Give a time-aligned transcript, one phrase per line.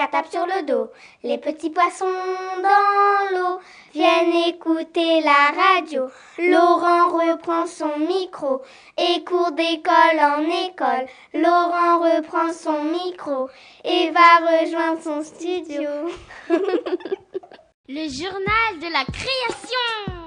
[0.00, 0.90] catap sur le dos.
[1.22, 3.60] Les petits poissons dans l'eau
[3.92, 6.08] viennent écouter la radio.
[6.38, 8.62] Laurent reprend son micro
[8.96, 11.06] et court d'école en école.
[11.34, 13.50] Laurent reprend son micro
[13.84, 15.90] et va rejoindre son studio.
[17.88, 20.20] Le journal de la création.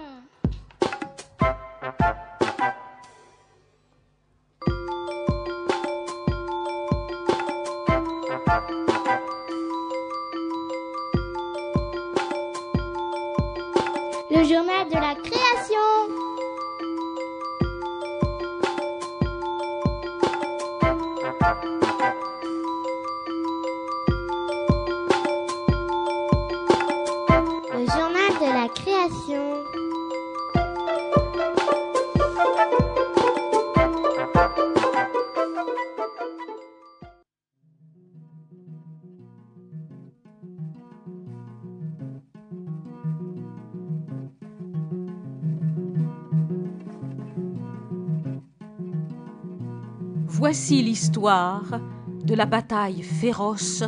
[50.45, 51.79] Voici l'histoire
[52.25, 53.81] de la bataille féroce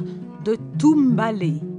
[0.45, 1.74] de Tumbale.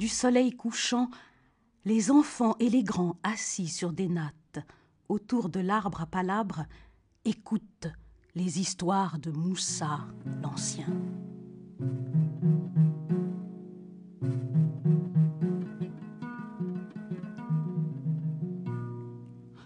[0.00, 1.10] Du soleil couchant,
[1.84, 4.58] les enfants et les grands assis sur des nattes
[5.10, 6.64] autour de l'arbre à palabres
[7.26, 7.88] écoutent
[8.34, 10.00] les histoires de Moussa
[10.42, 10.86] l'Ancien.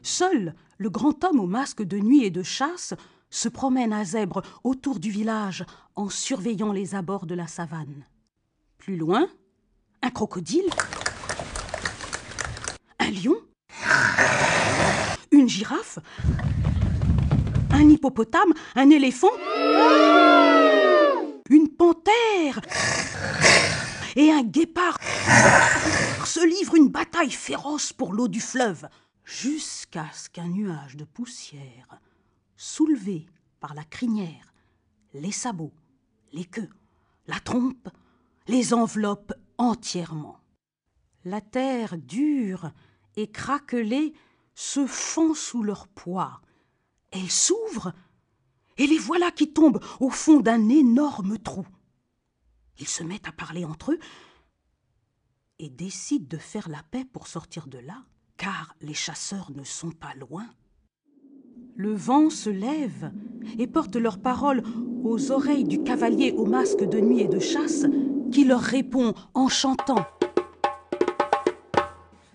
[0.02, 2.94] Seul le grand homme au masque de nuit et de chasse
[3.30, 8.04] se promène à zèbre autour du village en surveillant les abords de la savane.
[8.78, 9.28] Plus loin,
[10.04, 10.68] un crocodile,
[12.98, 13.36] un lion,
[15.30, 15.98] une girafe,
[17.70, 19.32] un hippopotame, un éléphant,
[21.48, 22.60] une panthère.
[24.16, 24.98] Et un guépard.
[26.24, 28.86] Se livrent une bataille féroce pour l'eau du fleuve,
[29.24, 31.98] jusqu'à ce qu'un nuage de poussière,
[32.56, 33.26] soulevé
[33.58, 34.52] par la crinière,
[35.14, 35.72] les sabots,
[36.32, 36.70] les queues,
[37.26, 37.88] la trompe,
[38.46, 40.38] les enveloppe entièrement.
[41.24, 42.72] La terre dure
[43.16, 44.12] et craquelée
[44.54, 46.40] se fend sous leur poids.
[47.10, 47.92] Elle s'ouvre
[48.76, 51.66] et les voilà qui tombent au fond d'un énorme trou.
[52.78, 53.98] Ils se mettent à parler entre eux
[55.58, 58.04] et décident de faire la paix pour sortir de là,
[58.36, 60.46] car les chasseurs ne sont pas loin.
[61.76, 63.12] Le vent se lève
[63.58, 64.62] et porte leurs paroles
[65.04, 67.84] aux oreilles du cavalier au masque de nuit et de chasse,
[68.34, 70.04] qui leur répond en chantant.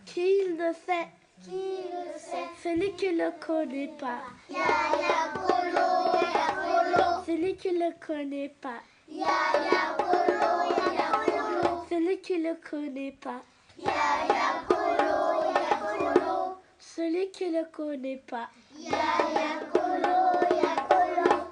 [0.06, 1.10] Qui le fait
[1.44, 1.52] Qui
[1.92, 4.22] le sait Celui qui le connaît pas.
[4.50, 4.60] Ya
[5.04, 5.88] ya polo,
[6.36, 8.80] ya polo, Celui qui le connaît pas.
[9.10, 9.26] ya
[9.72, 13.42] ya polo, ya polo, Celui qui le connaît pas.
[13.78, 13.92] ya
[14.36, 18.48] ya polo, ya polo, Celui qui le connaît pas.
[18.80, 20.16] ya ya polo,
[20.64, 21.44] ya polo,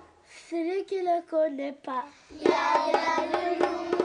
[0.50, 2.06] Celui qui le connaît pas.
[2.32, 2.64] ya
[2.94, 3.97] ya le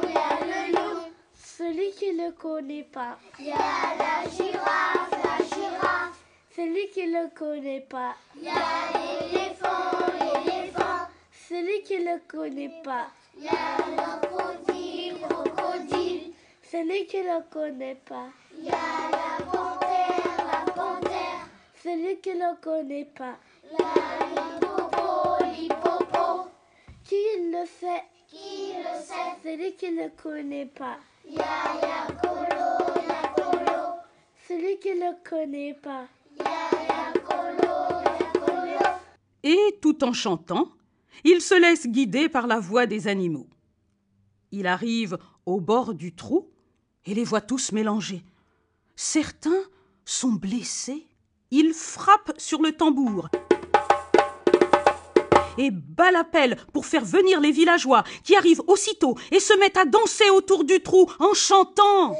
[1.58, 3.18] Celui qui le connaît pas.
[3.38, 3.56] ya
[3.98, 6.18] la girafe, la girafe,
[6.56, 8.14] Celui qui le connaît pas.
[8.40, 8.52] ya
[8.94, 11.08] l'éléphant, l'éléphant,
[11.48, 13.08] Celui qui le connaît pas.
[13.38, 13.50] ya
[13.86, 16.32] le crocodile, crocodile,
[16.70, 18.28] Celui qui le connaît pas.
[18.58, 18.72] ya
[19.10, 21.46] la panthère, la panthère,
[21.82, 23.36] Celui qui le connaît pas.
[23.78, 23.92] ya
[24.34, 26.48] l'hippopo, l'hippopo,
[27.04, 27.22] Qui
[27.52, 30.96] le fait qui le sait, Celui qui le connaît pas.
[31.28, 31.44] Ya
[31.82, 32.06] ya
[34.48, 36.06] Celui qui le connaît pas.
[36.38, 36.44] ya
[36.88, 37.72] ya colo.
[39.42, 40.68] Et, tout en chantant,
[41.24, 43.48] il se laisse guider par la voix des animaux.
[44.52, 46.48] Il arrive au bord du trou
[47.06, 48.22] et les voit tous mélangés.
[48.94, 49.62] Certains
[50.04, 51.06] sont blessés,
[51.50, 53.28] ils frappent sur le tambour
[55.58, 59.84] et bat l'appel pour faire venir les villageois qui arrivent aussitôt et se mettent à
[59.84, 62.14] danser autour du trou en chantant.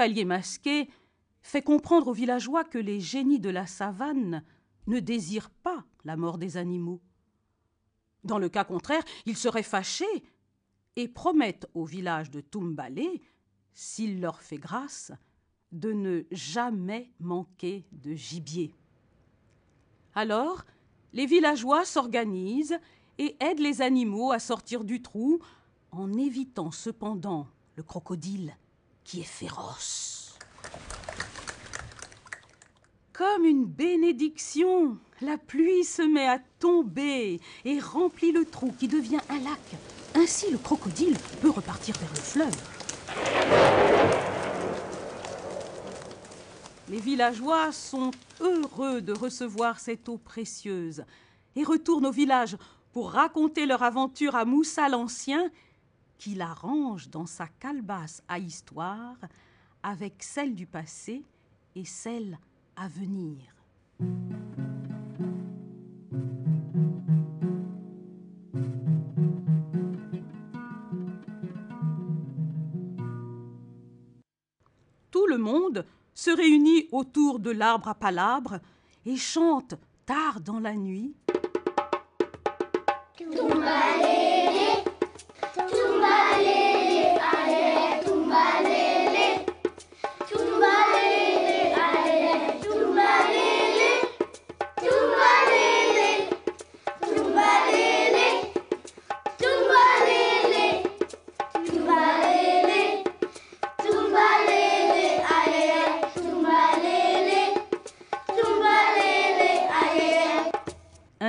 [0.00, 0.88] Cavalier masqué
[1.42, 4.42] fait comprendre aux villageois que les génies de la savane
[4.86, 7.02] ne désirent pas la mort des animaux.
[8.24, 10.24] Dans le cas contraire, ils seraient fâchés
[10.96, 13.20] et promettent au village de Tumbalé,
[13.74, 15.12] s'il leur fait grâce,
[15.70, 18.74] de ne jamais manquer de gibier.
[20.14, 20.64] Alors,
[21.12, 22.80] les villageois s'organisent
[23.18, 25.40] et aident les animaux à sortir du trou,
[25.90, 28.56] en évitant cependant le crocodile
[29.18, 30.38] est féroce.
[33.12, 39.20] Comme une bénédiction, la pluie se met à tomber et remplit le trou qui devient
[39.28, 39.60] un lac.
[40.14, 42.56] Ainsi, le crocodile peut repartir vers le fleuve.
[46.88, 48.10] Les villageois sont
[48.40, 51.04] heureux de recevoir cette eau précieuse
[51.56, 52.56] et retournent au village
[52.92, 55.50] pour raconter leur aventure à Moussa l'Ancien,
[56.20, 59.16] qui la range dans sa calebasse à histoire
[59.82, 61.24] avec celle du passé
[61.74, 62.38] et celle
[62.76, 63.38] à venir.
[75.10, 78.60] Tout le monde se réunit autour de l'arbre à palabres
[79.06, 79.74] et chante
[80.04, 81.14] tard dans la nuit.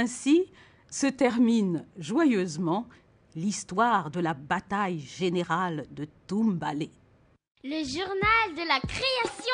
[0.01, 0.51] Ainsi
[0.89, 2.88] se termine joyeusement
[3.36, 6.89] l'histoire de la bataille générale de Tumbalé.
[7.63, 9.51] Le journal de la création.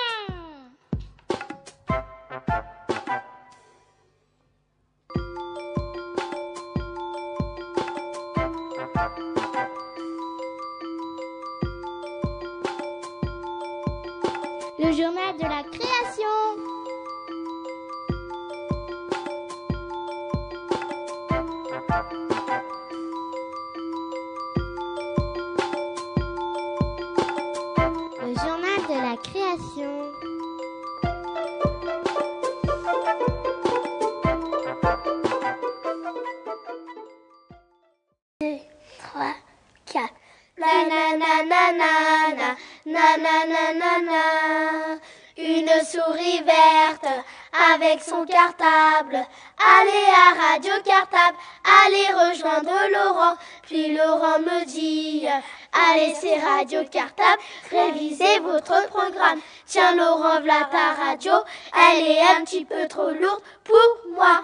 [50.58, 51.38] Radio Cartable,
[51.86, 53.36] allez rejoindre Laurent.
[53.62, 55.28] Puis Laurent me dit,
[55.72, 59.40] allez c'est Radio Cartable, révisez votre programme.
[59.68, 61.34] Tiens Laurent, voilà ta radio,
[61.76, 64.44] elle est un petit peu trop lourde pour moi.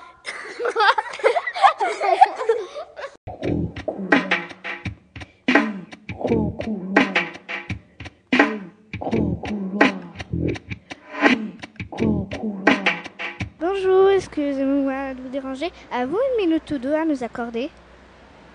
[13.67, 15.72] Bonjour, excusez-moi de vous déranger.
[15.89, 17.70] Avez-vous une minute ou deux à nous accorder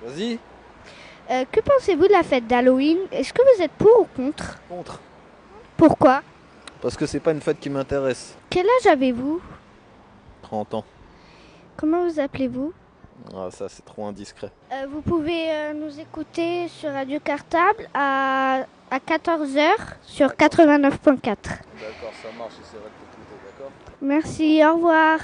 [0.05, 0.39] Vas-y,
[1.31, 2.99] Euh, Que pensez-vous de la fête d'Halloween?
[3.11, 4.59] Est-ce que vous êtes pour ou contre?
[4.69, 5.01] Contre.
[5.79, 6.21] Pourquoi?
[6.83, 8.37] Parce que c'est pas une fête qui m'intéresse.
[8.51, 9.41] Quel âge avez-vous?
[10.43, 10.85] 30 ans.
[11.79, 12.75] Comment vous appelez-vous?
[13.35, 14.51] Ah, ça, c'est trop indiscret.
[14.73, 19.71] Euh, vous pouvez euh, nous écouter sur Radio Cartable à, à 14h
[20.03, 20.37] sur 89.4.
[20.77, 23.08] D'accord, ça marche, j'essaierai de
[24.01, 25.19] Merci, au revoir.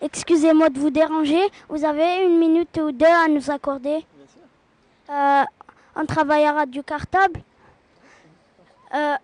[0.00, 1.40] Excusez-moi de vous déranger.
[1.68, 4.04] Vous avez une minute ou deux à nous accorder
[5.10, 5.42] Euh,
[5.96, 7.40] On travaille à Radio Cartable.
[8.94, 9.14] Euh,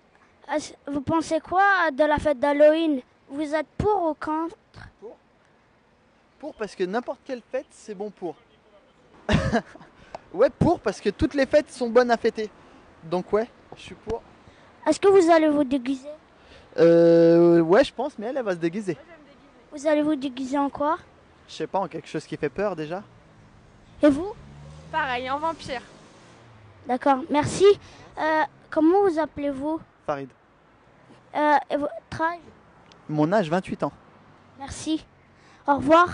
[0.86, 3.00] vous pensez quoi de la fête d'Halloween?
[3.28, 4.56] Vous êtes pour ou contre?
[6.38, 8.34] Pour parce que n'importe quelle fête, c'est bon pour.
[10.32, 12.48] ouais, pour parce que toutes les fêtes sont bonnes à fêter.
[13.04, 14.22] Donc ouais, je suis pour.
[14.86, 16.08] Est-ce que vous allez vous déguiser?
[16.78, 18.96] Euh, ouais, je pense, mais elle, elle va se déguiser.
[19.72, 20.98] Vous allez vous déguiser en quoi?
[21.48, 23.02] Je sais pas, en quelque chose qui fait peur déjà.
[24.02, 24.32] Et vous?
[24.92, 25.82] Pareil, en vampire.
[26.86, 27.66] D'accord, merci.
[28.18, 29.80] Euh, comment vous appelez-vous?
[30.06, 30.28] Farid.
[31.34, 32.38] Euh, et votre âge
[33.08, 33.92] Mon âge, 28 ans.
[34.58, 35.04] Merci.
[35.66, 36.08] Au revoir.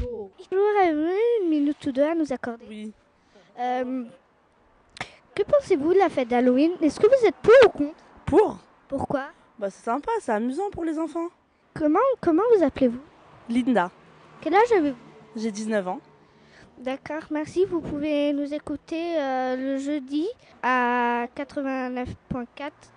[0.00, 0.30] Bonjour,
[0.82, 2.92] avez-vous une minute ou deux à nous accorder Oui.
[3.58, 4.04] Euh,
[5.34, 6.72] que pensez-vous de la fête d'Halloween?
[6.80, 7.94] Est-ce que vous êtes pour ou contre?
[8.24, 9.26] Pour Pourquoi?
[9.58, 11.28] Bah c'est sympa, c'est amusant pour les enfants.
[11.74, 13.00] comment, comment vous appelez-vous?
[13.50, 13.90] Linda,
[14.40, 14.96] Quel âge avez-vous?
[15.36, 16.00] J'ai 19 ans.
[16.78, 17.66] D'accord, merci.
[17.66, 20.26] Vous pouvez nous écouter euh, le jeudi
[20.62, 22.06] à 89.4,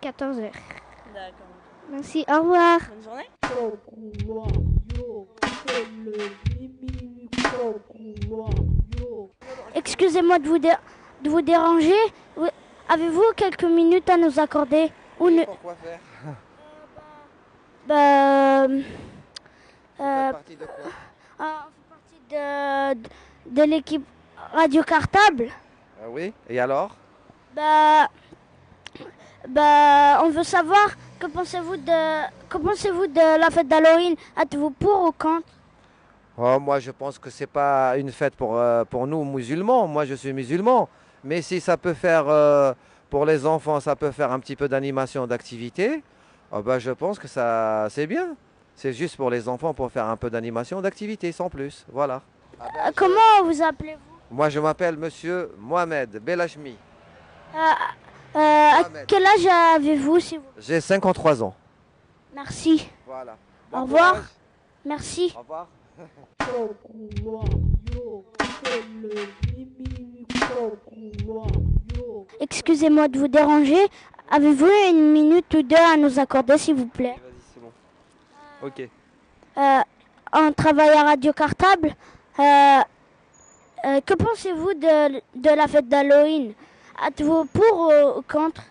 [0.02, 0.52] 14h.
[1.14, 1.48] D'accord.
[1.92, 2.80] Merci, au revoir.
[2.90, 3.30] Bonne journée.
[9.76, 10.74] Excusez-moi de vous, dé-
[11.24, 11.94] de vous déranger.
[12.36, 12.48] Vous-
[12.90, 15.46] Avez-vous quelques minutes à nous accorder Ou ne...
[15.46, 16.00] Pourquoi faire?
[17.88, 18.82] Bah, euh,
[20.00, 20.76] euh, partie de quoi?
[21.40, 24.06] ah, on fait partie de, de, de l'équipe
[24.54, 25.50] Radio Cartable.
[26.02, 26.96] Ah oui Et alors?
[27.56, 28.08] Bah,
[29.48, 34.16] bah, on veut savoir que pensez-vous de, que pensez-vous de la fête d'Halloween?
[34.40, 35.48] Êtes-vous pour ou contre?
[36.38, 39.88] Oh, moi, je pense que c'est pas une fête pour, euh, pour nous musulmans.
[39.88, 40.90] Moi, je suis musulman.
[41.24, 42.74] Mais si ça peut faire, euh,
[43.10, 46.04] pour les enfants, ça peut faire un petit peu d'animation, d'activité,
[46.52, 48.36] oh, bah, je pense que ça, c'est bien.
[48.76, 51.86] C'est juste pour les enfants, pour faire un peu d'animation, d'activité, sans plus.
[51.92, 52.22] Voilà.
[52.60, 54.36] Euh, Comment vous appelez-vous?
[54.36, 56.76] Moi, je m'appelle Monsieur Mohamed Belachmi.
[58.36, 60.44] Euh, à quel âge avez-vous si vous...
[60.58, 61.54] J'ai 53 ans.
[62.34, 62.90] Merci.
[63.06, 63.38] Voilà.
[63.72, 64.16] Au revoir.
[64.86, 65.34] Merci.
[65.36, 65.68] Au revoir.
[72.40, 73.88] Excusez-moi de vous déranger.
[74.30, 77.16] Avez-vous une minute ou deux à nous accorder, s'il vous plaît?
[77.22, 77.72] Vas-y, c'est bon.
[78.68, 78.90] Ok.
[79.58, 79.82] Euh,
[80.34, 81.96] On travaille à Radio Cartable.
[82.40, 82.44] Euh,
[83.86, 86.54] euh, que pensez-vous de, de la fête d'Halloween?
[87.06, 88.64] Êtes-vous pour ou contre?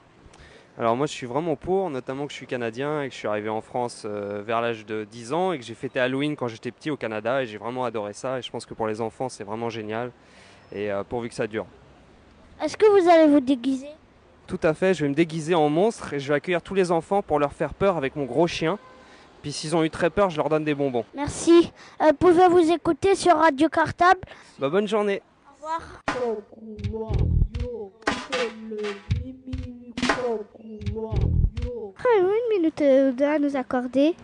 [0.79, 3.29] Alors moi je suis vraiment pour, notamment que je suis canadien et que je suis
[3.29, 6.49] arrivé en France euh, vers l'âge de 10 ans et que j'ai fêté Halloween quand
[6.49, 9.03] j'étais petit au Canada et j'ai vraiment adoré ça et je pense que pour les
[9.03, 10.13] enfants c'est vraiment génial
[10.73, 11.67] et euh, pourvu que ça dure.
[12.63, 13.91] Est-ce que vous allez vous déguiser?
[14.47, 16.91] Tout à fait, je vais me déguiser en monstre et je vais accueillir tous les
[16.91, 18.79] enfants pour leur faire peur avec mon gros chien.
[19.43, 21.05] Puis s'ils ont eu très peur, je leur donne des bonbons.
[21.15, 21.71] Merci.
[22.01, 24.21] Euh, Pouvez-vous écouter sur Radio Cartable?
[24.59, 25.21] Bah, bonne journée.
[25.51, 26.01] Au revoir.
[32.15, 34.15] Une minute ou deux à nous accorder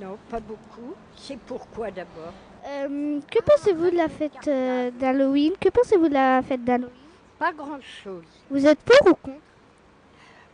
[0.00, 0.94] Non, pas beaucoup.
[1.16, 2.32] C'est pourquoi d'abord
[2.68, 5.52] Euh, Que pensez-vous de la fête euh, d'Halloween?
[5.60, 6.92] Que pensez-vous de la fête d'Halloween?
[7.38, 8.24] Pas grand-chose.
[8.50, 9.36] Vous êtes pour ou contre?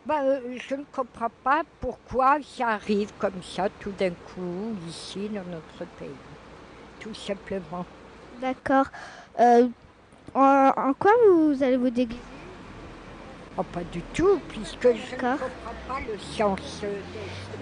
[0.04, 5.28] Bah, euh, je ne comprends pas pourquoi ça arrive comme ça tout d'un coup ici
[5.28, 6.08] dans notre pays.
[7.00, 7.84] Tout simplement.
[8.40, 8.86] D'accord.
[9.38, 9.68] Euh,
[10.34, 12.20] en, en quoi vous allez vous déguiser?
[13.58, 15.38] Oh, pas du tout, puisque je ne D'accord.
[15.38, 16.82] comprends pas le sens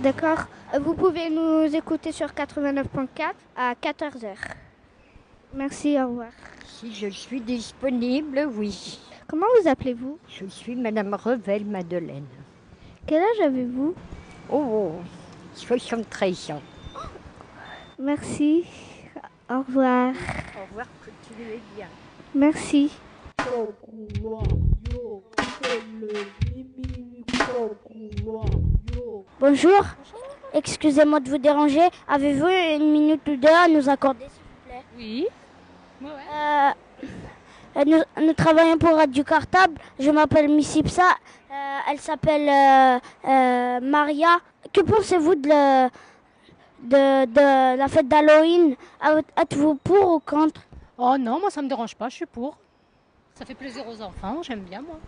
[0.03, 0.39] D'accord.
[0.81, 4.37] Vous pouvez nous écouter sur 89.4 à 14h.
[5.55, 6.31] Merci, au revoir.
[6.65, 9.01] Si je suis disponible, oui.
[9.27, 10.19] Comment vous appelez-vous?
[10.29, 12.27] Je suis Madame Revel Madeleine.
[13.07, 13.95] Quel âge avez-vous?
[14.49, 14.93] Oh,
[15.55, 16.63] 73 ans.
[17.99, 18.65] Merci.
[19.51, 20.13] Au revoir.
[20.57, 21.87] Au revoir, continuez bien.
[22.35, 22.93] Merci.
[29.39, 29.83] Bonjour.
[30.53, 31.87] Excusez-moi de vous déranger.
[32.09, 34.83] Avez-vous une minute ou deux à nous accorder, s'il vous plaît?
[34.97, 35.27] Oui.
[36.03, 36.71] Euh,
[37.77, 39.75] euh, nous, nous travaillons pour Radio Cartable.
[39.99, 41.03] Je m'appelle Missipsa.
[41.51, 41.55] Euh,
[41.91, 44.39] elle s'appelle euh, Maria.
[44.73, 45.89] Que pensez-vous de, le-
[46.83, 48.75] de, de la fête d'Halloween?
[49.37, 50.63] Êtes-vous pour ou contre?
[50.99, 52.57] Oh non, moi ça me dérange pas, je suis pour.
[53.35, 54.99] Ça fait plaisir aux enfants, j'aime bien moi.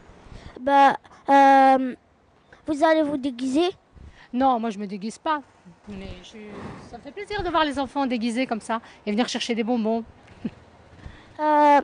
[0.60, 0.96] Bah,
[1.28, 1.94] euh,
[2.66, 3.70] vous allez vous déguiser?
[4.32, 5.42] Non, moi je me déguise pas.
[5.88, 6.38] Mais je-
[6.90, 9.64] ça me fait plaisir de voir les enfants déguisés comme ça et venir chercher des
[9.64, 10.04] bonbons.
[11.40, 11.80] Euh,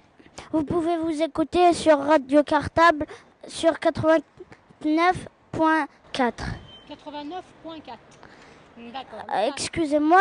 [0.52, 3.06] Vous pouvez vous écouter sur Radio Cartable
[3.48, 6.32] sur 89.4.
[6.88, 7.98] 89.4.
[8.92, 9.25] D'accord.
[9.34, 10.20] Euh, Excusez-moi,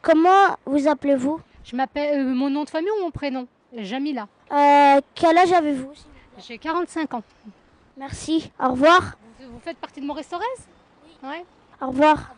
[0.00, 1.40] comment vous appelez-vous?
[1.64, 3.46] Je m'appelle euh, mon nom de famille ou mon prénom?
[3.76, 4.26] Jamila.
[4.50, 5.92] Euh, Quel âge avez-vous
[6.38, 7.22] J'ai 45 ans.
[7.98, 8.52] Merci.
[8.60, 9.18] Au revoir.
[9.40, 10.44] Vous, vous faites partie de mon restaurant
[11.04, 11.28] Oui.
[11.28, 11.44] Ouais.
[11.80, 12.32] Au revoir.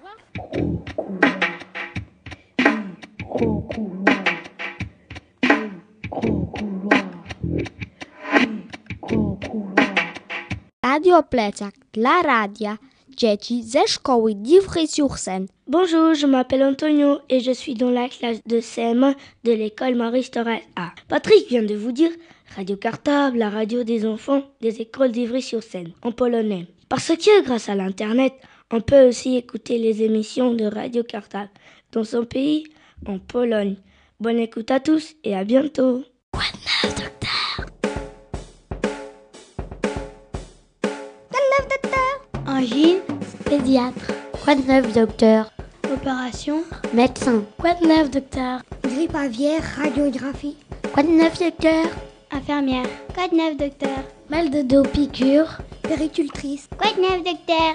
[10.83, 12.79] Radio Plecak dla radia
[13.17, 15.47] dzieci ze szkoły d'Ivry-sur-Seine.
[15.67, 19.15] Bonjour, je m'appelle Antonio et je suis dans la classe de CM1
[19.45, 20.93] de l'école Marie Thorez A.
[21.09, 22.11] Patrick vient de vous dire
[22.57, 26.67] Radio Cartable, la radio des enfants des écoles d'Ivry-sur-Seine en polonais.
[26.89, 28.35] Parce que grâce à l'internet,
[28.73, 31.51] on peut aussi écouter les émissions de Radio Cartable
[31.93, 32.65] dans son pays,
[33.07, 33.77] en Pologne.
[34.19, 36.05] Bonne écoute à tous et à bientôt.
[42.47, 42.99] Angine,
[43.45, 44.13] pédiatre.
[44.45, 45.51] Quoi de neuf, docteur
[45.91, 47.45] Opération Médecin.
[47.59, 50.57] Quoi de neuf, docteur Grippe aviaire, radiographie.
[50.93, 51.87] Quoi de neuf, docteur
[52.33, 52.87] Infirmière.
[53.15, 53.99] Quoi de neuf, docteur?
[54.29, 55.59] Mal de dos, piqûre.
[55.83, 56.69] Péricultrice.
[56.79, 57.75] Quoi de neuf, docteur?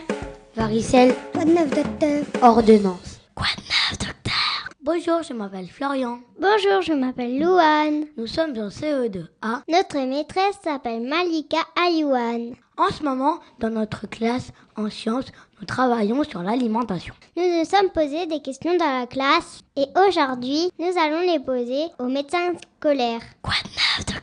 [0.55, 1.13] Varicelle.
[1.33, 2.23] Quoi de neuf, docteur?
[2.41, 3.19] Ordonnance.
[3.35, 4.69] Quoi de neuf, docteur?
[4.81, 6.19] Bonjour, je m'appelle Florian.
[6.39, 8.05] Bonjour, je m'appelle Louane.
[8.17, 9.61] Nous sommes en CE2A.
[9.67, 12.53] Notre maîtresse s'appelle Malika Ayouane.
[12.77, 15.27] En ce moment, dans notre classe en sciences,
[15.59, 17.13] nous travaillons sur l'alimentation.
[17.35, 21.85] Nous nous sommes posé des questions dans la classe et aujourd'hui, nous allons les poser
[21.99, 23.21] au médecin scolaire.
[23.41, 24.21] Quoi de neuf, docteur?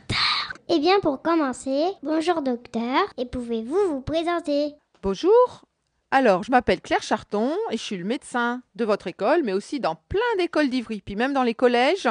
[0.74, 4.72] Eh bien, pour commencer, bonjour docteur, et pouvez-vous vous présenter?
[5.02, 5.66] Bonjour.
[6.10, 9.80] Alors, je m'appelle Claire Charton et je suis le médecin de votre école, mais aussi
[9.80, 12.08] dans plein d'écoles d'Ivry, puis même dans les collèges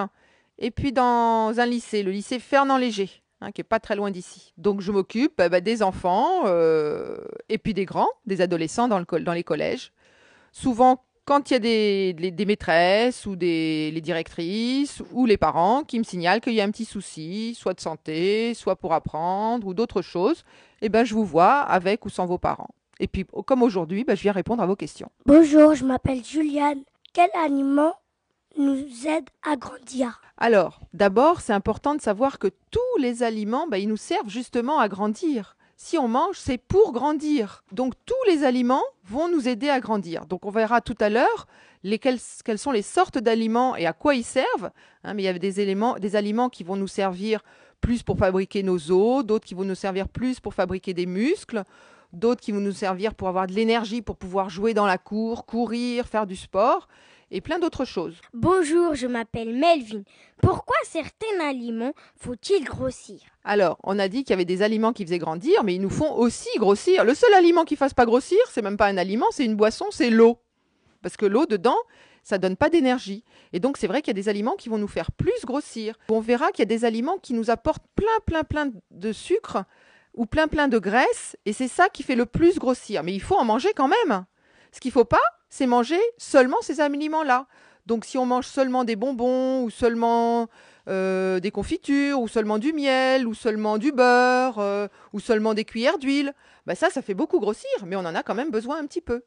[0.60, 3.10] et puis dans un lycée, le lycée Fernand Léger,
[3.42, 4.54] hein, qui est pas très loin d'ici.
[4.58, 7.18] Donc, je m'occupe bah, des enfants euh,
[7.50, 9.92] et puis des grands, des adolescents dans, le dans les collèges.
[10.52, 15.38] Souvent, quand il y a des, des- des maîtresses ou des les directrices ou les
[15.38, 18.92] parents qui me signalent qu'il y a un petit souci, soit de santé, soit pour
[18.94, 20.44] apprendre ou d'autres choses,
[20.82, 22.72] eh ben, je vous vois avec ou sans vos parents.
[23.00, 25.10] Et puis, comme aujourd'hui, bah, je viens répondre à vos questions.
[25.26, 26.82] Bonjour, je m'appelle Juliane.
[27.14, 27.94] Quel aliment
[28.58, 30.22] nous aide à grandir?
[30.38, 34.80] Alors, d'abord, c'est important de savoir que tous les aliments, bah, ils nous servent justement
[34.80, 35.56] à grandir.
[35.84, 37.64] Si on mange, c'est pour grandir.
[37.72, 40.28] Donc, tous les aliments vont nous aider à grandir.
[40.28, 41.48] Donc, on verra tout à l'heure
[42.00, 44.70] quelles sont les sortes d'aliments et à quoi ils servent.
[45.04, 47.42] hein, mais il y a des, éléments, des aliments qui vont nous servir
[47.82, 51.64] plus pour fabriquer nos os, d'autres qui vont nous servir plus pour fabriquer des muscles,
[52.14, 55.48] d'autres qui vont nous servir pour avoir de l'énergie, pour pouvoir jouer dans la cour,
[55.48, 56.90] courir, faire du sport,
[57.32, 58.16] et plein d'autres choses.
[58.34, 60.04] Bonjour, je m'appelle Melvin.
[60.42, 63.22] Pourquoi certains aliments faut-il grossir?
[63.44, 65.90] Alors, on a dit qu'il y avait des aliments qui faisaient grandir, mais ils nous
[65.90, 67.04] font aussi grossir.
[67.04, 69.56] Le seul aliment qui ne fasse pas grossir, c'est même pas un aliment, c'est une
[69.56, 70.38] boisson, c'est l'eau.
[71.02, 71.78] Parce que l'eau, dedans,
[72.24, 73.24] ça donne pas d'énergie.
[73.54, 75.96] Et donc, c'est vrai qu'il y a des aliments qui vont nous faire plus grossir.
[76.10, 79.64] On verra qu'il y a des aliments qui nous apportent plein, plein, plein de sucre
[80.14, 83.02] ou plein, plein de graisse, et c'est ça qui fait le plus grossir.
[83.02, 84.26] Mais il faut en manger quand même.
[84.74, 85.20] Ce qu'il faut pas,
[85.52, 87.46] c'est manger seulement ces aliments-là.
[87.86, 90.48] Donc, si on mange seulement des bonbons ou seulement
[90.88, 95.66] euh, des confitures ou seulement du miel ou seulement du beurre euh, ou seulement des
[95.66, 96.34] cuillères d'huile,
[96.66, 99.02] bah ça, ça fait beaucoup grossir, mais on en a quand même besoin un petit
[99.02, 99.24] peu.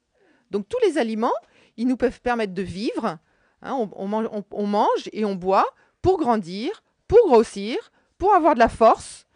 [0.50, 1.34] Donc, tous les aliments,
[1.76, 3.18] ils nous peuvent permettre de vivre.
[3.62, 5.66] hein, on mange et on boit
[6.00, 7.76] pour grandir, pour grossir,
[8.18, 9.26] pour avoir de la force,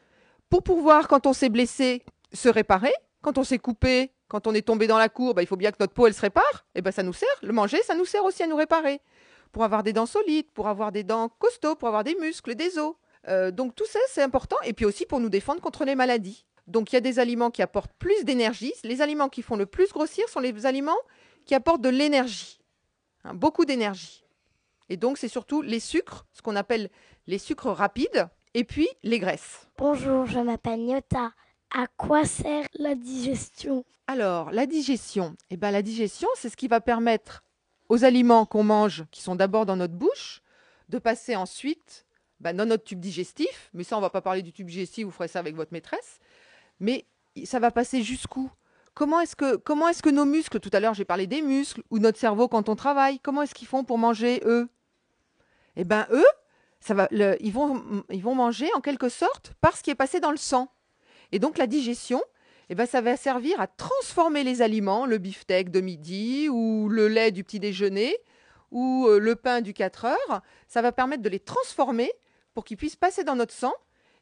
[0.48, 2.92] pour pouvoir, quand on s'est blessé, se réparer.
[3.20, 5.70] Quand on s'est coupé, quand on est tombé dans la cour, bah, il faut bien
[5.70, 6.66] que notre peau, elle se répare.
[6.74, 7.28] Et ben ça nous sert.
[7.42, 9.00] Le manger, ça nous sert aussi à nous réparer.
[9.52, 12.78] Pour avoir des dents solides, pour avoir des dents costauds, pour avoir des muscles, des
[12.78, 12.94] os.
[13.28, 14.56] Euh, donc tout ça, c'est important.
[14.64, 16.44] Et puis aussi pour nous défendre contre les maladies.
[16.66, 18.74] Donc il y a des aliments qui apportent plus d'énergie.
[18.84, 20.98] Les aliments qui font le plus grossir sont les aliments
[21.46, 22.60] qui apportent de l'énergie.
[23.24, 24.24] Hein, beaucoup d'énergie.
[24.90, 26.90] Et donc c'est surtout les sucres, ce qu'on appelle
[27.26, 29.66] les sucres rapides, et puis les graisses.
[29.76, 31.32] Bonjour, je m'appelle Nyota.
[31.70, 33.84] À quoi sert la digestion?
[34.06, 35.36] Alors, la digestion.
[35.50, 37.42] Eh ben, la digestion, c'est ce qui va permettre
[37.88, 40.42] aux aliments qu'on mange, qui sont d'abord dans notre bouche,
[40.88, 42.06] de passer ensuite
[42.40, 43.70] ben, dans notre tube digestif.
[43.74, 46.20] Mais ça, on va pas parler du tube digestif, vous ferez ça avec votre maîtresse.
[46.80, 47.04] Mais
[47.44, 48.50] ça va passer jusqu'où?
[48.94, 51.98] Comment est-ce que, est-ce que nos muscles, tout à l'heure j'ai parlé des muscles, ou
[51.98, 54.68] notre cerveau quand on travaille, comment est-ce qu'ils font pour manger, eux?
[55.76, 56.26] Eh bien, eux,
[56.80, 60.18] ça va, ils, vont, ils vont manger en quelque sorte par ce qui est passé
[60.18, 60.68] dans le sang.
[61.32, 62.22] Et donc la digestion,
[62.70, 67.08] eh ben, ça va servir à transformer les aliments, le beefsteak de midi ou le
[67.08, 68.16] lait du petit déjeuner
[68.70, 70.42] ou euh, le pain du 4 heures.
[70.66, 72.10] Ça va permettre de les transformer
[72.54, 73.72] pour qu'ils puissent passer dans notre sang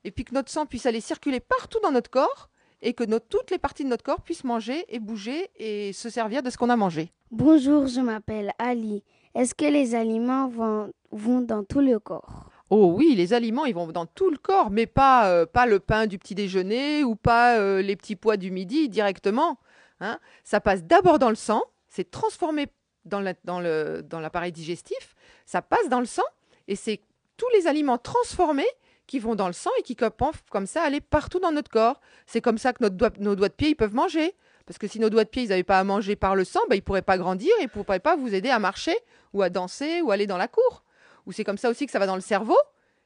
[0.04, 2.48] et puis que notre sang puisse aller circuler partout dans notre corps
[2.82, 6.42] et que toutes les parties de notre corps puissent manger et bouger et se servir
[6.42, 7.12] de ce qu'on a mangé.
[7.30, 9.02] Bonjour, je m'appelle Ali.
[9.34, 12.50] Est-ce que les aliments vont, vont dans tout le corps?
[12.70, 15.78] Oh oui, les aliments, ils vont dans tout le corps, mais pas, euh, pas le
[15.78, 19.58] pain du petit déjeuner ou pas euh, les petits pois du midi directement.
[20.00, 20.18] hein.
[20.42, 22.66] Ça passe d'abord dans le sang, c'est transformé
[23.04, 25.14] dans la- dans le- dans l'appareil digestif,
[25.46, 26.24] ça passe dans le sang
[26.66, 27.00] et c'est
[27.36, 28.66] tous les aliments transformés
[29.06, 30.12] qui vont dans le sang et qui peuvent
[30.50, 32.00] comme ça aller partout dans notre corps.
[32.26, 32.90] C'est comme ça que nos
[33.36, 34.34] doigts de pied ils peuvent manger.
[34.66, 36.58] Parce que si nos doigts de pied ils n'avaient pas à manger par le sang,
[36.68, 38.96] bah, ils ne pourraient pas grandir et ils ne pourraient pas vous aider à marcher
[39.32, 40.82] ou à danser ou aller dans la cour.
[41.26, 42.56] Ou c'est comme ça aussi que ça va dans le cerveau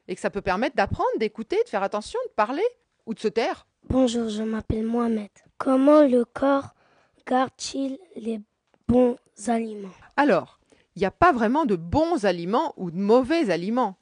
[0.08, 2.66] et que ça peut permettre d'apprendre, d'écouter, de faire attention, de parler
[3.06, 3.66] ou de se taire.
[3.88, 5.30] Bonjour, je m'appelle Mohamed.
[5.58, 6.74] Comment le corps
[7.26, 8.40] garde-t-il les
[8.86, 9.90] bons aliments?
[10.16, 10.60] Alors,
[10.96, 13.96] il n'y a pas vraiment de bons aliments ou de mauvais aliments.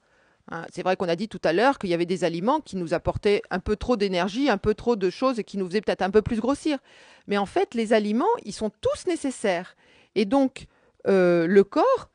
[0.51, 2.77] Hein, c'est vrai qu'on a dit tout à l'heure qu'il y avait des aliments qui
[2.77, 5.83] nous apportaient un peu trop d'énergie, un peu trop de choses et qui nous faisaient
[5.83, 6.79] peut-être un peu plus grossir.
[7.27, 9.77] Mais en fait, les aliments, ils sont tous nécessaires.
[10.15, 10.67] Et donc,
[11.07, 12.11] euh, le corps,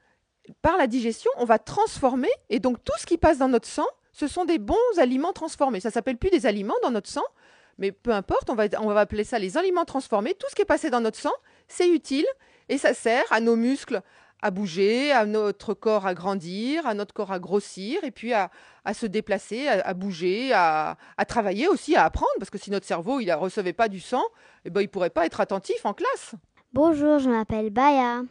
[0.62, 2.30] par la digestion, on va transformer.
[2.50, 5.80] Et donc, tout ce qui passe dans notre sang, ce sont des bons aliments transformés.
[5.80, 7.24] Ça s'appelle plus des aliments dans notre sang,
[7.78, 10.36] mais peu importe, on va, appeler ça les aliments transformés.
[10.36, 11.34] Tout ce qui est passé dans notre sang,
[11.68, 12.26] c'est utile
[12.70, 14.02] et ça sert à nos muscles
[14.42, 18.50] à bouger, à notre corps à grandir, à notre corps à grossir, et puis à,
[18.94, 23.34] se déplacer, à, bouger, à, travailler aussi, à apprendre, parce que si notre cerveau ne
[23.34, 24.24] recevait pas du sang,
[24.66, 26.36] eh ben, il ne pourrait pas être attentif en classe.
[26.74, 28.24] Bonjour, je m'appelle Baya.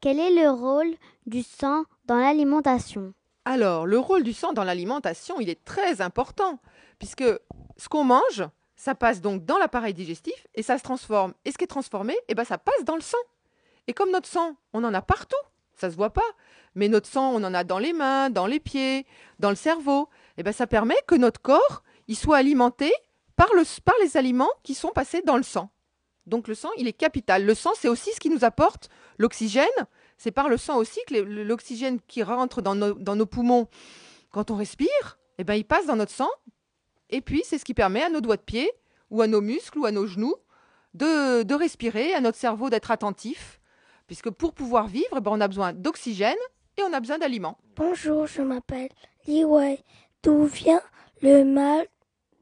[0.00, 0.94] Quel est le rôle
[1.26, 3.12] du sang dans l'alimentation
[3.44, 6.60] Alors, le rôle du sang dans l'alimentation, il est très important,
[6.98, 7.24] puisque
[7.76, 8.44] ce qu'on mange,
[8.76, 11.34] ça passe donc dans l'appareil digestif et ça se transforme.
[11.44, 13.18] Et ce qui est transformé, eh ben, ça passe dans le sang.
[13.86, 15.36] Et comme notre sang, on en a partout,
[15.74, 16.22] ça se voit pas,
[16.74, 19.06] mais notre sang, on en a dans les mains, dans les pieds,
[19.38, 22.92] dans le cerveau, eh ben, ça permet que notre corps, il soit alimenté
[23.36, 25.70] par, le, par les aliments qui sont passés dans le sang.
[26.26, 27.44] Donc le sang, il est capital.
[27.44, 29.64] Le sang, c'est aussi ce qui nous apporte l'oxygène.
[30.16, 33.68] C'est par le sang aussi que l'oxygène qui rentre dans nos, dans nos poumons
[34.30, 36.30] quand on respire, eh ben, il passe dans notre sang.
[37.10, 38.70] Et puis, c'est ce qui permet à nos doigts de pied,
[39.10, 40.34] ou à nos muscles, ou à nos genoux,
[40.94, 43.60] de, de respirer, à notre cerveau d'être attentif.
[44.06, 46.36] Puisque pour pouvoir vivre, eh ben, on a besoin d'oxygène
[46.76, 47.58] et on a besoin d'aliments.
[47.76, 48.88] Bonjour, je m'appelle
[49.26, 49.82] Li Wei.
[50.22, 50.82] D'où vient
[51.22, 51.86] le mal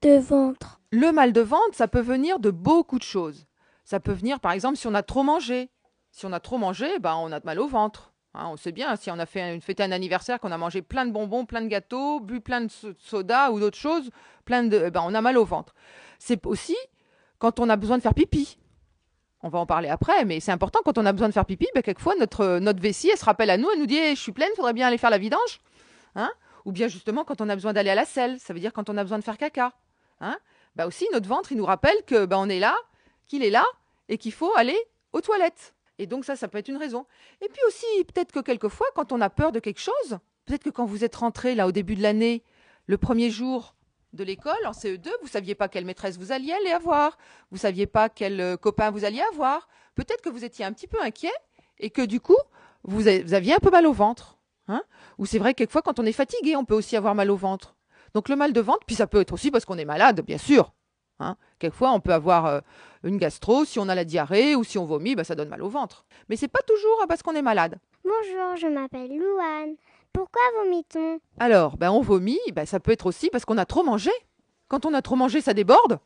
[0.03, 0.81] de ventre?
[0.91, 3.47] Le mal de ventre, ça peut venir de beaucoup de choses.
[3.85, 5.71] Ça peut venir, par exemple, si on a trop mangé.
[6.14, 8.12] Si on a trop mangé, ben, on a mal au ventre.
[8.35, 10.81] Hein, on sait bien, si on a fait une fête un anniversaire, qu'on a mangé
[10.81, 14.11] plein de bonbons, plein de gâteaux, bu plein de so- soda ou d'autres choses,
[14.44, 15.74] plein de, ben, on a mal au ventre.
[16.20, 16.77] C'est aussi
[17.40, 18.59] quand on a besoin de faire pipi.
[19.42, 21.66] On va en parler après, mais c'est important quand on a besoin de faire pipi,
[21.74, 24.20] ben, quelquefois notre, notre vessie, elle se rappelle à nous, elle nous dit Eh, Je
[24.20, 25.61] suis pleine, faudrait bien aller faire la vidange.
[26.14, 26.31] Hein
[26.64, 28.88] Ou bien justement quand on a besoin d'aller à la selle, ça veut dire quand
[28.88, 29.72] on a besoin de faire caca.
[30.20, 30.38] Hein
[30.77, 32.77] bah aussi, notre ventre, il nous rappelle que bah, on est là,
[33.27, 33.64] qu'il est là,
[34.09, 34.79] et qu'il faut aller
[35.12, 35.74] aux toilettes.
[35.99, 37.07] Et donc ça, ça peut être une raison.
[37.41, 40.71] Et puis aussi, peut-être que quelquefois, quand on a peur de quelque chose, peut-être que
[40.71, 42.43] quand vous êtes rentré là au début de l'année,
[42.87, 43.77] le premier jour
[44.13, 47.19] de l'école, en CE2, vous saviez pas quelle maîtresse vous alliez aller avoir,
[47.51, 49.69] vous saviez pas quel euh, copain vous alliez avoir.
[49.95, 51.33] Peut-être que vous étiez un petit peu inquiet
[51.79, 52.37] et que du coup,
[52.85, 54.39] vous aviez un peu mal au ventre.
[54.69, 54.83] Hein
[55.19, 57.77] Ou c'est vrai, quelquefois, quand on est fatigué, on peut aussi avoir mal au ventre.
[58.15, 60.39] Donc le mal de ventre, puis ça peut être aussi parce qu'on est malade, bien
[60.39, 60.73] sûr.
[61.20, 62.61] Hein Quelquefois, on peut avoir euh,
[63.05, 65.62] une gastro, si on a la diarrhée ou si on vomit, bah, ça donne mal
[65.62, 66.05] au ventre.
[66.29, 67.79] Mais c'est pas toujours hein, parce qu'on est malade.
[68.05, 69.77] Bonjour, je m'appelle Louane.
[70.12, 71.18] Pourquoi vomit-on?
[71.38, 74.11] Alors, ben, on vomit, ben, ça peut être aussi parce qu'on a trop mangé.
[74.68, 75.98] Quand on a trop mangé, ça déborde.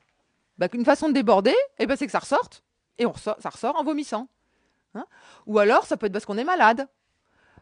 [0.59, 2.63] Ben, une façon de déborder, eh ben, c'est que ça ressorte.
[2.99, 4.29] Et on ressort, ça ressort en vomissant.
[4.95, 5.07] Hein
[5.47, 6.87] ou alors, ça peut être parce qu'on est malade.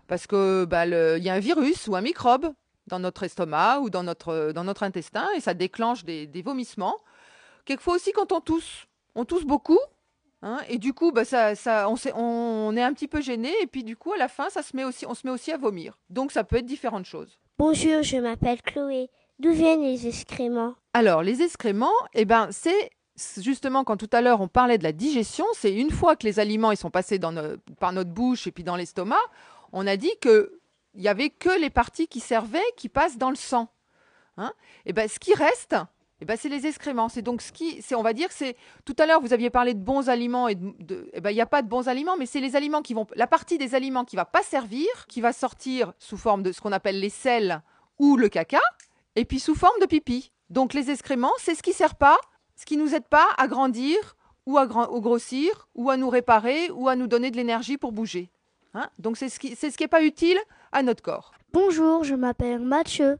[0.06, 2.52] Parce que ben, le- il y a un virus ou un microbe
[2.87, 6.96] dans notre estomac ou dans notre, dans notre intestin et ça déclenche des, des vomissements.
[7.66, 8.87] Quelquefois aussi quand on tousse.
[9.14, 9.79] On tousse beaucoup.
[10.40, 13.52] hein, et du coup, ça, ça, on, est un petit peu gêné.
[13.61, 15.52] Et puis du coup, à la fin, ça se met aussi, on se met aussi
[15.52, 15.98] à vomir.
[16.09, 17.38] Donc ça peut être différentes choses.
[17.59, 19.11] Bonjour, je m'appelle Chloé.
[19.38, 20.74] D'où viennent les excréments?
[20.94, 22.90] Alors, les excréments, eh ben, c'est
[23.38, 26.38] justement quand tout à l'heure on parlait de la digestion, c'est une fois que les
[26.38, 27.35] aliments ils sont passés dans
[27.81, 29.20] par notre bouche et puis dans l'estomac,
[29.72, 30.61] on a dit que
[30.94, 33.68] il y avait que les parties qui servaient qui passent dans le sang.
[34.38, 34.52] Hein
[34.85, 35.76] et ben, ce qui reste,
[36.20, 37.09] eh ben, c'est les excréments.
[37.09, 39.74] C'est donc ce qui, c'est, on va dire, c'est tout à l'heure vous aviez parlé
[39.74, 42.26] de bons aliments et de, eh ben, il n'y a pas de bons aliments, mais
[42.26, 45.33] c'est les aliments qui vont, la partie des aliments qui va pas servir, qui va
[45.33, 47.62] sortir sous forme de ce qu'on appelle les sels
[47.98, 48.61] ou le caca,
[49.14, 50.33] et puis sous forme de pipi.
[50.50, 52.16] Donc les excréments, c'est ce qui sert pas
[52.59, 56.09] ce qui nous aide pas à grandir ou à grand- ou grossir ou à nous
[56.09, 58.31] réparer ou à nous donner de l'énergie pour bouger.
[58.72, 60.38] Hein Donc c'est ce qui c'est ce qui est pas utile
[60.72, 61.33] à notre corps.
[61.52, 63.18] Bonjour, je m'appelle Mathieu.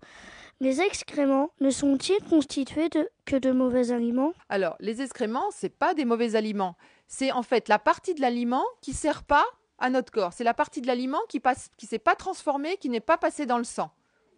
[0.61, 2.89] Les excréments ne sont-ils constitués
[3.27, 4.33] que de mauvais aliments?
[4.49, 6.77] Alors, les excréments, c'est pas des mauvais aliments.
[7.09, 9.45] C'est en fait la partie de l'aliment qui sert pas
[9.79, 10.33] à notre corps.
[10.33, 13.45] C'est la partie de l'aliment qui passe, qui s'est pas transformée, qui n'est pas passée
[13.45, 13.91] dans le sang.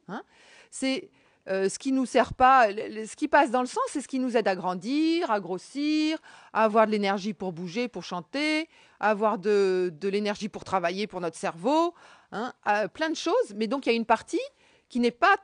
[0.09, 0.23] Hein
[0.71, 1.11] c'est
[1.49, 2.69] euh, ce qui nous sert pas.
[2.69, 6.19] Ce qui passe dans le sang, c'est ce qui nous aide à grandir, à grossir,
[6.53, 8.69] à avoir de l'énergie pour bouger, pour chanter,
[9.01, 11.95] à avoir de, l'énergie pour travailler, pour notre cerveau,
[12.33, 12.53] hein,
[12.93, 13.55] plein de choses.
[13.55, 14.41] Mais donc il y a une partie
[14.89, 15.37] qui n'est pas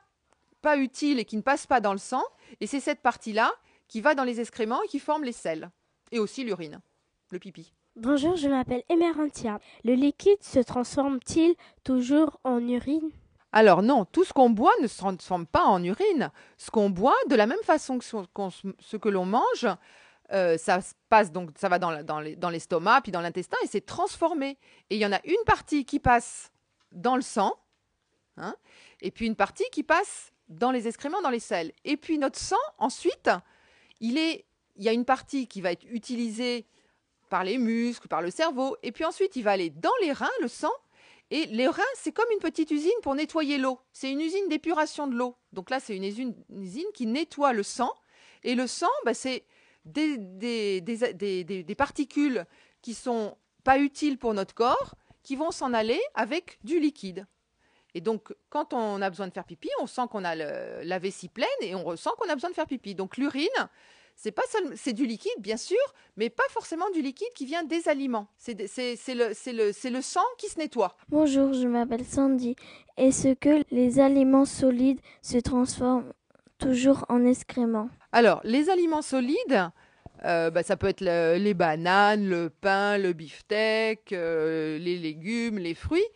[0.64, 2.24] pas utile et qui ne passe pas dans le sang.
[2.60, 3.52] Et c'est cette partie-là
[3.86, 5.70] qui va dans les excréments et qui forme les selles.
[6.10, 6.80] Et aussi l'urine,
[7.30, 7.72] le pipi.
[7.96, 9.60] Bonjour, je m'appelle Emerantia.
[9.84, 13.10] Le liquide se transforme-t-il toujours en urine?
[13.52, 16.30] Alors non, tout ce qu'on boit ne se transforme pas en urine.
[16.56, 19.68] Ce qu'on boit, de la même façon que ce, que l'on mange,
[20.32, 24.58] euh, ça se passe donc, ça va dans l'estomac, puis dans l'intestin, et c'est transformé.
[24.90, 26.50] Et il y en a une partie qui passe
[26.90, 27.54] dans le sang,
[28.38, 28.56] hein,
[29.00, 31.72] et puis une partie qui passe dans les excréments, dans les selles.
[31.84, 33.30] Et puis notre sang, ensuite,
[34.00, 34.42] il
[34.76, 36.66] y a une partie qui va être utilisée
[37.30, 40.30] par les muscles, par le cerveau, et puis ensuite il va aller dans les reins,
[40.40, 40.72] le sang,
[41.30, 43.80] et les reins, c'est comme une petite usine pour nettoyer l'eau.
[43.92, 45.36] C'est une usine d'épuration de l'eau.
[45.52, 46.34] Donc là, c'est une usine,
[46.92, 47.92] qui nettoie le sang.
[48.42, 49.44] Et le sang, bah, c'est
[49.86, 52.44] des- des particules
[52.82, 57.26] qui sont pas utiles pour notre corps, qui vont s'en aller avec du liquide.
[57.94, 60.98] Et donc, quand on a besoin de faire pipi, on sent qu'on a le- la
[60.98, 62.94] vessie pleine et on ressent qu'on a besoin de faire pipi.
[62.94, 63.48] Donc, l'urine,
[64.16, 65.78] c'est pas seul- c'est du liquide, bien sûr,
[66.16, 68.26] mais pas forcément du liquide qui vient des aliments.
[68.36, 70.96] C'est le, sang qui se nettoie.
[71.08, 72.56] Bonjour, je m'appelle Sandy.
[72.96, 76.12] Est-ce que les aliments solides se transforment
[76.58, 77.90] toujours en excréments?
[78.12, 79.70] Alors, les aliments solides,
[80.24, 85.58] euh, bah, ça peut être le- les bananes, le pain, le beefsteak, euh, les légumes,
[85.58, 86.06] les fruits.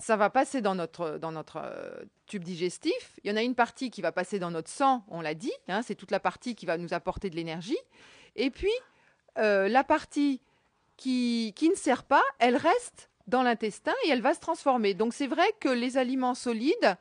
[0.00, 3.18] Ça va passer dans notre, dans notre euh, tube digestif.
[3.22, 5.52] Il y en a une partie qui va passer dans notre sang, on l'a dit.
[5.68, 7.78] hein, c'est toute la partie qui va nous apporter de l'énergie.
[8.34, 8.72] Et puis,
[9.38, 10.40] euh, la partie
[10.96, 14.94] qui, qui ne sert pas, elle reste dans l'intestin et elle va se transformer.
[14.94, 16.96] Donc, c'est vrai que les aliments solides,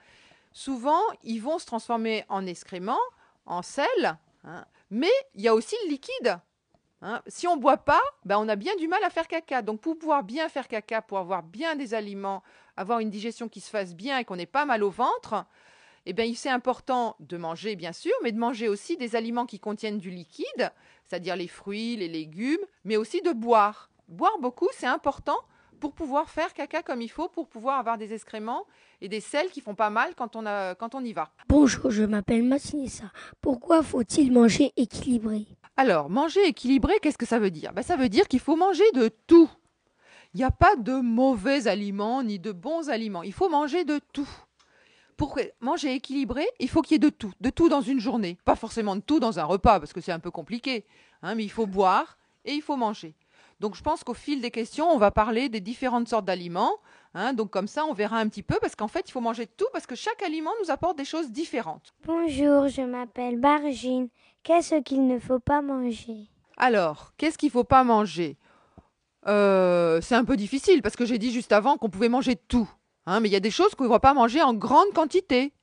[0.52, 3.00] souvent, ils vont se transformer en excréments,
[3.46, 6.40] en sel, hein, mais il y a aussi le liquide.
[7.02, 7.22] hein.
[7.28, 9.62] Si on ne boit pas, ben on a bien du mal à faire caca.
[9.62, 12.44] Donc pour pouvoir bien faire caca, pour avoir bien des aliments,
[12.80, 15.46] avoir une digestion qui se fasse bien et qu'on n'ait pas mal au ventre,
[16.06, 19.60] eh bien, c'est important de manger, bien sûr, mais de manger aussi des aliments qui
[19.60, 20.72] contiennent du liquide,
[21.06, 23.92] c'est-à-dire les fruits, les légumes, mais aussi de boire.
[24.08, 25.38] Boire beaucoup, c'est important
[25.82, 28.66] pour pouvoir faire caca comme il faut, pour pouvoir avoir des excréments
[29.02, 31.32] et des sels qui font pas mal quand on, a, quand on y va.
[31.50, 33.12] Bonjour, je m'appelle Massinissa.
[33.42, 35.48] Pourquoi faut-il manger équilibré?
[35.76, 37.72] Alors, manger équilibré, qu'est-ce que ça veut dire?
[37.74, 39.50] Ben, Ça veut dire qu'il faut manger de tout.
[40.34, 43.24] Il n'y a pas de mauvais aliments ni de bons aliments.
[43.24, 44.30] Il faut manger de tout.
[45.18, 47.34] Pour manger équilibré, il faut qu'il y ait de tout.
[47.42, 48.38] De tout dans une journée.
[48.46, 50.86] Pas forcément de tout dans un repas, parce que c'est un peu compliqué.
[51.24, 53.16] hein, mais il faut boire et il faut manger.
[53.60, 56.72] Donc je pense qu'au fil des questions, on va parler des différentes sortes d'aliments.
[57.14, 57.34] hein.
[57.34, 59.52] donc comme ça, on verra un petit peu, parce qu'en fait, il faut manger de
[59.58, 61.92] tout, parce que chaque aliment nous apporte des choses différentes.
[62.06, 64.08] Bonjour, je m'appelle Bargine.
[64.44, 66.30] Qu'est-ce qu'il ne faut pas manger?
[66.56, 68.38] Alors, qu'est-ce qu'il faut pas manger?
[69.28, 72.70] Euh, C'est un peu difficile parce que j'ai dit juste avant qu'on pouvait manger tout.
[73.06, 75.54] hein, mais il y a des choses qu'on ne va pas manger en grande quantité.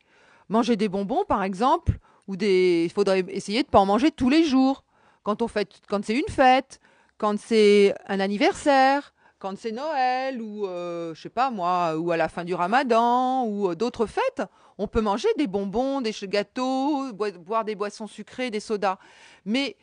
[0.49, 2.85] Manger des bonbons, par exemple, ou des.
[2.85, 4.85] Il faudrait essayer de ne pas en manger tous les jours.
[5.25, 5.69] Quand, on fait...
[5.88, 6.79] quand c'est une fête,
[7.19, 12.16] quand c'est un anniversaire, quand c'est Noël, ou euh, je sais pas moi, ou à
[12.16, 14.42] la fin du ramadan, ou euh, d'autres fêtes,
[14.79, 18.99] on peut manger des bonbons, des gâteaux, boi- boire des boissons sucrées, des sodas.
[19.45, 19.77] Mais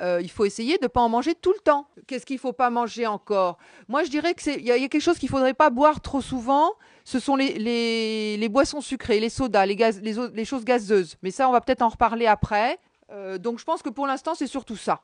[0.00, 1.86] euh, il faut essayer de ne pas en manger tout le temps.
[2.06, 3.58] Qu'est-ce qu'il ne faut pas manger encore?
[3.88, 6.00] Moi, je dirais qu'il y, a- y a quelque chose qu'il ne faudrait pas boire
[6.00, 6.72] trop souvent.
[7.04, 11.16] Ce sont les, les, les boissons sucrées, les sodas, les, gaz, les choses gazeuses.
[11.22, 12.78] Mais ça, on va peut-être en reparler après.
[13.12, 15.00] Euh, donc, je pense que pour l'instant, c'est surtout ça.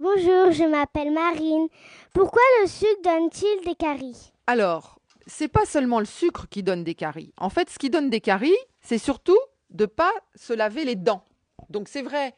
[0.00, 1.68] Bonjour, je m'appelle Marine.
[2.12, 4.32] Pourquoi le sucre donne-t-il des caries?
[4.46, 7.32] Alors, c'est pas seulement le sucre qui donne des caries.
[7.38, 9.38] En fait, ce qui donne des caries, c'est surtout
[9.70, 11.22] de pas se laver les dents.
[11.70, 12.34] Donc, c'est vrai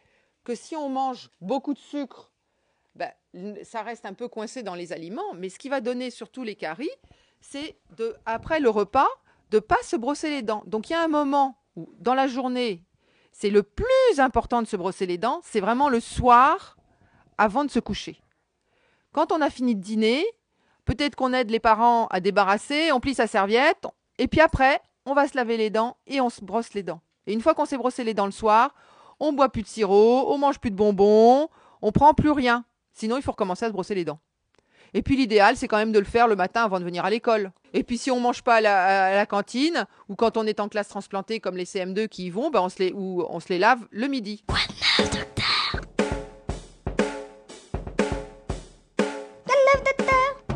[0.49, 2.33] que si on mange beaucoup de sucre,
[2.95, 3.13] ben,
[3.65, 5.35] ça reste un peu coincé dans les aliments.
[5.35, 6.89] Mais ce qui va donner surtout les caries,
[7.39, 9.09] c'est de après le repas
[9.51, 10.63] de pas se brosser les dents.
[10.65, 12.83] Donc, il y a un moment où dans la journée,
[13.31, 15.43] c'est le plus important de se brosser les dents.
[15.45, 16.79] C'est vraiment le soir
[17.37, 18.19] avant de se coucher.
[19.13, 20.25] Quand on a fini de dîner,
[20.87, 25.13] peut-être qu'on aide les parents à débarrasser, on plie sa serviette, et puis après, on
[25.13, 27.03] va se laver les dents et on se brosse les dents.
[27.27, 28.75] Et une fois qu'on s'est brossé les dents le soir,
[29.21, 31.49] on boit plus de sirop, on mange plus de bonbons,
[31.83, 32.65] on prend plus rien.
[32.93, 34.19] Sinon, il faut recommencer à se brosser les dents.
[34.95, 37.11] Et puis l'idéal, c'est quand même de le faire le matin avant de venir à
[37.11, 37.53] l'école.
[37.75, 40.61] Et puis si on mange pas à la, à la cantine, ou quand on est
[40.61, 43.41] en classe transplantée comme les CM2 qui y vont, ben on, se les, ou on
[43.41, 44.45] se les lave le midi.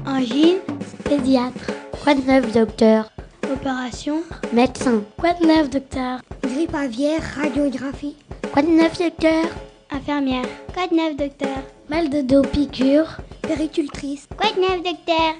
[0.06, 0.58] Angine,
[1.04, 1.70] pédiatre.
[2.02, 3.10] Quoi de neuf, docteur?
[3.52, 4.22] Opération,
[4.52, 5.02] médecin.
[5.18, 6.20] Quoi de neuf, docteur?
[6.42, 8.16] Grippe aviaire, radiographie.
[8.52, 9.44] Quoi de neuf, docteur
[9.90, 10.44] Infirmière.
[10.74, 11.56] Quoi de neuf, docteur
[11.88, 13.16] Mal de dos, piqûre.
[13.40, 14.28] Péricultrice.
[14.36, 15.34] Quoi de neuf, docteur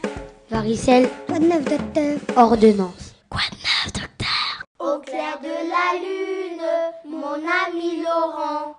[0.50, 1.10] Varicelle.
[1.26, 3.14] Quoi de neuf, docteur Ordonnance.
[3.28, 6.62] Quoi de neuf, docteur Au clair de la lune,
[7.04, 7.34] mon
[7.66, 8.76] ami Laurent,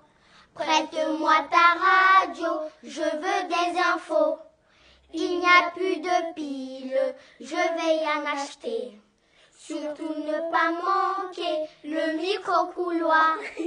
[0.55, 2.49] prête-moi ta radio,
[2.83, 4.39] je veux des infos.
[5.13, 8.97] Il n'y a plus de piles, je vais y en acheter.
[9.65, 13.37] Surtout ne pas manquer le micro-couloir.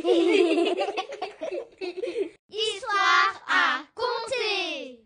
[2.50, 5.05] Histoire à compter.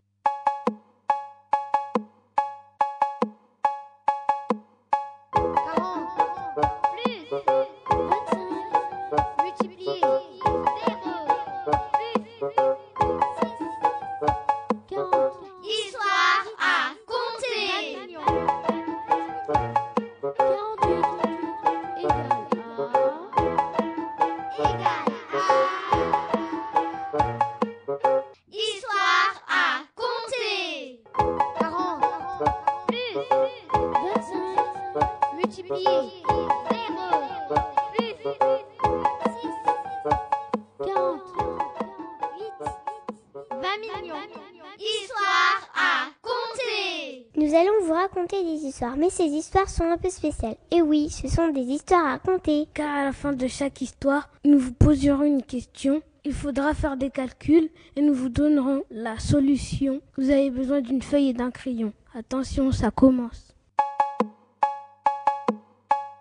[47.41, 50.57] Nous allons vous raconter des histoires, mais ces histoires sont un peu spéciales.
[50.69, 52.67] Et oui, ce sont des histoires à raconter.
[52.71, 56.03] Car à la fin de chaque histoire, nous vous poserons une question.
[56.23, 60.01] Il faudra faire des calculs et nous vous donnerons la solution.
[60.17, 61.93] Vous avez besoin d'une feuille et d'un crayon.
[62.13, 63.55] Attention, ça commence.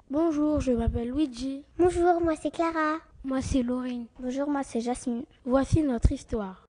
[0.08, 1.64] Bonjour, je m'appelle Luigi.
[1.78, 2.96] Bonjour, moi c'est Clara.
[3.24, 4.06] Moi c'est Laurine.
[4.18, 5.24] Bonjour, moi c'est Jasmine.
[5.44, 6.66] Voici notre histoire.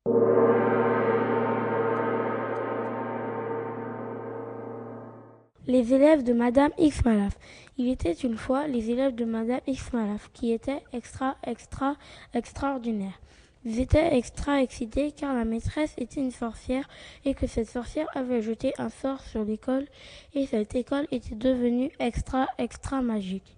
[5.71, 7.37] Les élèves de Madame X Malaf.
[7.77, 11.95] Il était une fois les élèves de Madame X Malaf qui étaient extra, extra,
[12.33, 13.21] extraordinaires.
[13.63, 16.89] Ils étaient extra excités car la maîtresse était une sorcière
[17.23, 19.87] et que cette sorcière avait jeté un sort sur l'école
[20.33, 23.55] et cette école était devenue extra, extra magique.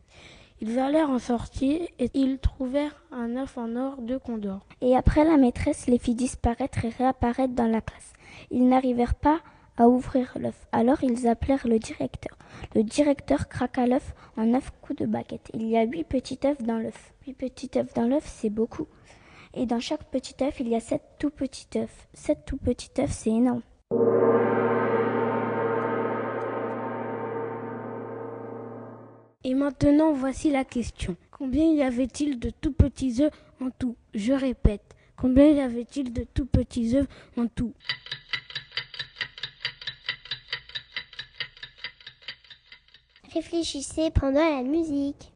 [0.62, 4.68] Ils allèrent en sortir et ils trouvèrent un œuf en or de Condor.
[4.82, 8.14] Et après la maîtresse les fit disparaître et réapparaître dans la classe.
[8.52, 9.42] Ils n'arrivèrent pas
[9.78, 10.68] à ouvrir l'œuf.
[10.72, 12.38] Alors ils appelèrent le directeur.
[12.76, 15.50] Le directeur craqua l'œuf en neuf coups de baguette.
[15.54, 17.14] Il y a huit petits œufs dans l'œuf.
[17.26, 18.88] Huit petits œufs dans l'œuf, c'est beaucoup.
[19.54, 22.08] Et dans chaque petit œuf, il y a sept tout petits œufs.
[22.14, 23.62] Sept tout petits œufs, c'est énorme.
[29.46, 31.18] Et maintenant, voici la question.
[31.30, 33.32] Combien y avait-il de tout petits œufs
[33.62, 33.96] en tout?
[34.14, 34.96] Je répète.
[35.18, 37.08] Combien y avait-il de tout petits œufs
[37.38, 37.74] en tout?
[43.34, 45.33] Réfléchissez pendant la musique.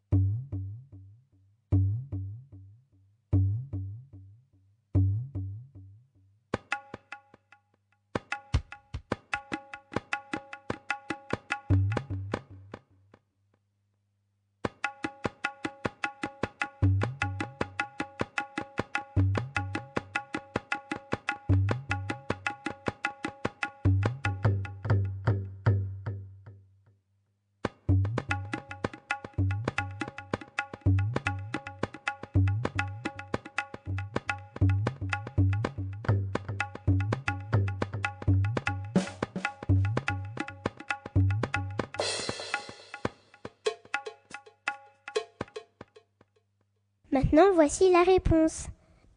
[47.34, 48.68] Maintenant, voici la réponse.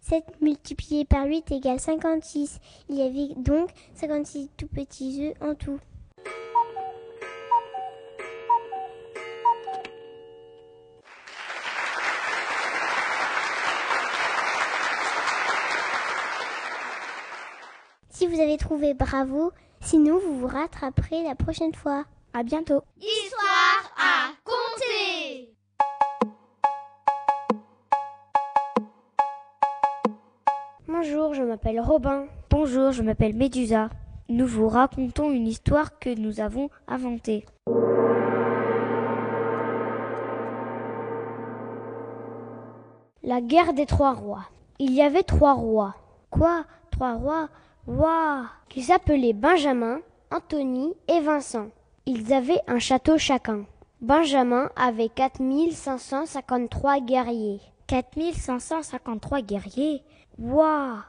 [0.00, 2.58] 7 multiplié par 8 égale 56.
[2.88, 5.78] Il y avait donc 56 tout petits œufs en tout.
[18.08, 22.06] Si vous avez trouvé bravo, sinon vous vous rattraperez la prochaine fois.
[22.32, 22.82] À bientôt.
[31.62, 32.24] M'appelle Robin.
[32.48, 33.90] Bonjour, je m'appelle Médusa.
[34.30, 37.44] Nous vous racontons une histoire que nous avons inventée.
[43.22, 44.46] La guerre des trois rois.
[44.78, 45.96] Il y avait trois rois.
[46.30, 46.64] Quoi?
[46.90, 47.50] Trois rois?
[47.86, 49.98] Waouh Qui s'appelaient Benjamin,
[50.30, 51.68] Anthony et Vincent.
[52.06, 53.66] Ils avaient un château chacun.
[54.00, 57.60] Benjamin avait 4553 guerriers.
[57.86, 60.02] 4553 guerriers?
[60.38, 61.00] Waouh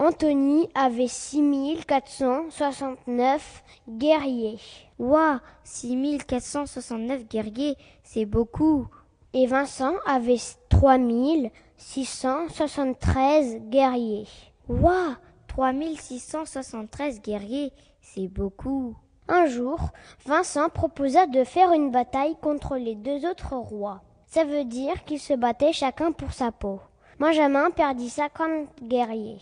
[0.00, 4.58] Anthony avait 6469 guerriers.
[4.98, 8.88] Waouh 6469 guerriers, c'est beaucoup.
[9.34, 14.26] Et Vincent avait 3673 guerriers.
[14.68, 15.14] Waouh
[15.46, 18.96] 3673 guerriers, c'est beaucoup.
[19.28, 19.78] Un jour,
[20.26, 24.02] Vincent proposa de faire une bataille contre les deux autres rois.
[24.26, 26.80] Ça veut dire qu'ils se battaient chacun pour sa peau.
[27.20, 29.38] Benjamin perdit 50 guerriers.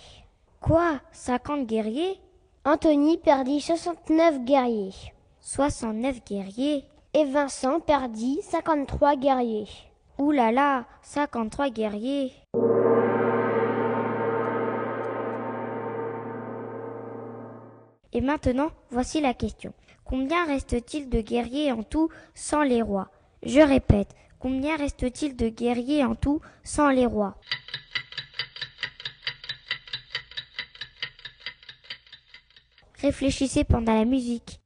[0.63, 1.01] Quoi?
[1.11, 2.21] 50 guerriers?
[2.65, 4.95] Anthony perdit 69 guerriers.
[5.41, 6.85] 69 guerriers
[7.15, 9.67] Et Vincent perdit 53 guerriers.
[10.19, 12.33] Ouh là là, 53 guerriers.
[18.13, 19.73] Et maintenant, voici la question.
[20.05, 23.09] Combien reste-t-il de guerriers en tout sans les rois?
[23.43, 27.35] Je répète, combien reste-t-il de guerriers en tout sans les rois?
[33.03, 34.61] Réfléchissez pendant la musique.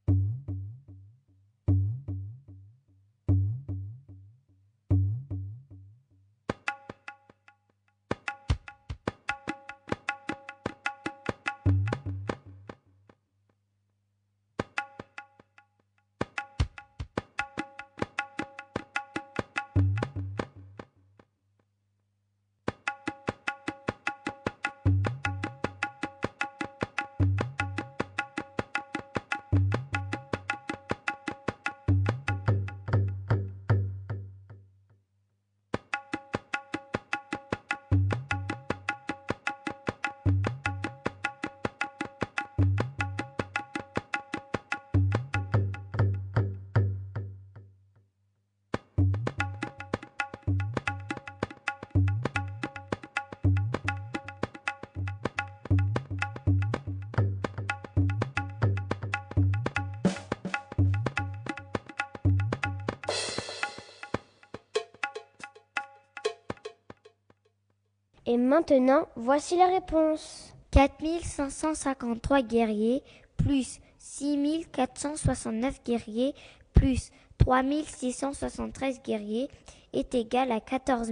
[68.37, 70.53] Et maintenant, voici la réponse.
[70.71, 73.03] 4553 guerriers
[73.39, 76.35] plus 6469 guerriers
[76.75, 79.49] plus 3673 guerriers
[79.95, 81.11] est égal à 14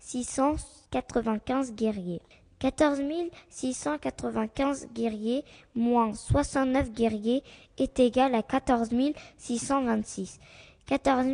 [0.00, 2.20] 695 guerriers.
[2.58, 3.00] 14
[3.48, 7.42] 695 guerriers moins 69 guerriers
[7.78, 8.90] est égal à 14
[9.38, 10.40] 626.
[10.84, 11.26] 14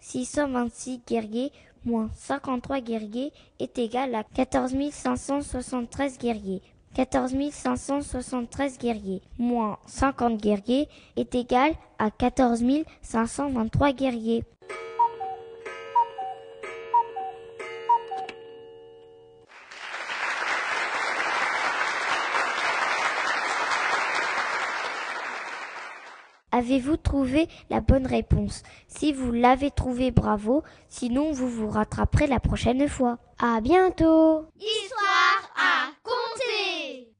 [0.00, 1.52] 626 guerriers
[1.86, 6.60] moins 53 guerriers est égal à 14 573 guerriers.
[6.94, 12.64] 14 573 guerriers moins 50 guerriers est égal à 14
[13.02, 14.44] 523 guerriers.
[26.56, 28.62] Avez-vous trouvé la bonne réponse?
[28.88, 30.62] Si vous l'avez trouvé, bravo.
[30.88, 33.18] Sinon, vous vous rattraperez la prochaine fois.
[33.38, 37.12] À bientôt Histoire à compter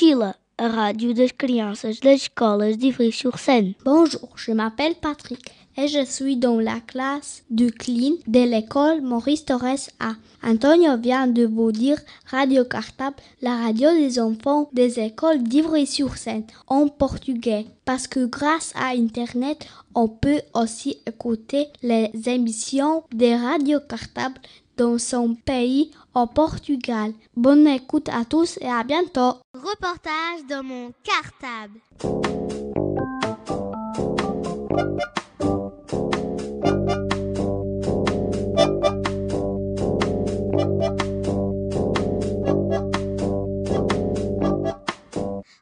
[0.00, 3.74] Mochila, a rádio das crianças das escolas de Ivry-sur-Seine.
[3.84, 9.44] Bonjour, je m'appelle Patrick et je suis dans la classe du CLIN de l'école Maurice
[9.44, 10.14] Torres A.
[10.42, 11.98] Antonio vient de vous dire
[12.30, 17.66] Radio Cartable, la radio des enfants des écoles d'Ivry-sur-Seine en portugais.
[17.84, 24.40] Parce que grâce à Internet, on peut aussi écouter les émissions de Radio Cartable
[24.80, 27.12] dans son pays, au Portugal.
[27.36, 29.34] Bonne écoute à tous et à bientôt.
[29.52, 31.80] Reportage dans mon cartable.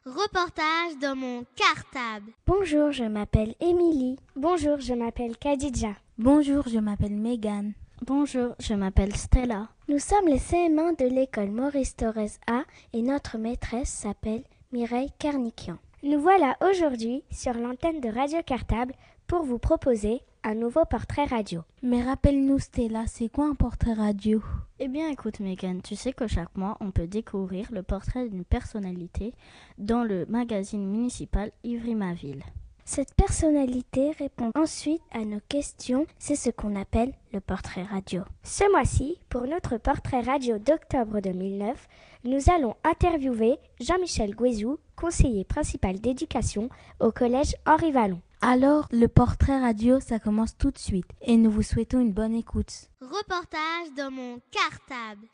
[0.05, 2.31] Reportage dans mon cartable.
[2.47, 4.15] Bonjour, je m'appelle Émilie.
[4.37, 5.95] Bonjour, je m'appelle Khadija.
[6.17, 7.73] Bonjour, je m'appelle Megan.
[8.05, 9.67] Bonjour, je m'appelle Stella.
[9.89, 15.77] Nous sommes les CM1 de l'école Maurice Torres A et notre maîtresse s'appelle Mireille Carniquian.
[16.03, 18.93] Nous voilà aujourd'hui sur l'antenne de Radio Cartable
[19.27, 21.61] pour vous proposer un nouveau portrait radio.
[21.83, 24.41] Mais rappelle-nous Stella, c'est quoi un portrait radio?
[24.79, 28.45] Eh bien écoute Megan, tu sais que chaque mois on peut découvrir le portrait d'une
[28.45, 29.33] personnalité
[29.77, 32.43] dans le magazine municipal Ivry-ma-Ville.
[32.91, 38.23] Cette personnalité répond ensuite à nos questions, c'est ce qu'on appelle le portrait radio.
[38.41, 41.87] Ce mois-ci, pour notre portrait radio d'octobre 2009,
[42.23, 46.69] nous allons interviewer Jean-Michel Guézou, conseiller principal d'éducation
[46.99, 48.21] au collège Henri Vallon.
[48.41, 52.33] Alors, le portrait radio, ça commence tout de suite et nous vous souhaitons une bonne
[52.33, 52.89] écoute.
[53.01, 55.27] Reportage dans mon cartable.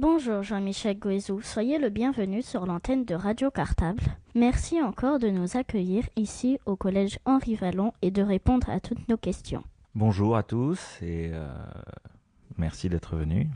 [0.00, 4.00] Bonjour Jean-Michel Guézou, soyez le bienvenu sur l'antenne de Radio Cartable.
[4.34, 9.06] Merci encore de nous accueillir ici au collège Henri Vallon et de répondre à toutes
[9.10, 9.62] nos questions.
[9.94, 11.46] Bonjour à tous et euh,
[12.56, 13.46] merci d'être venus.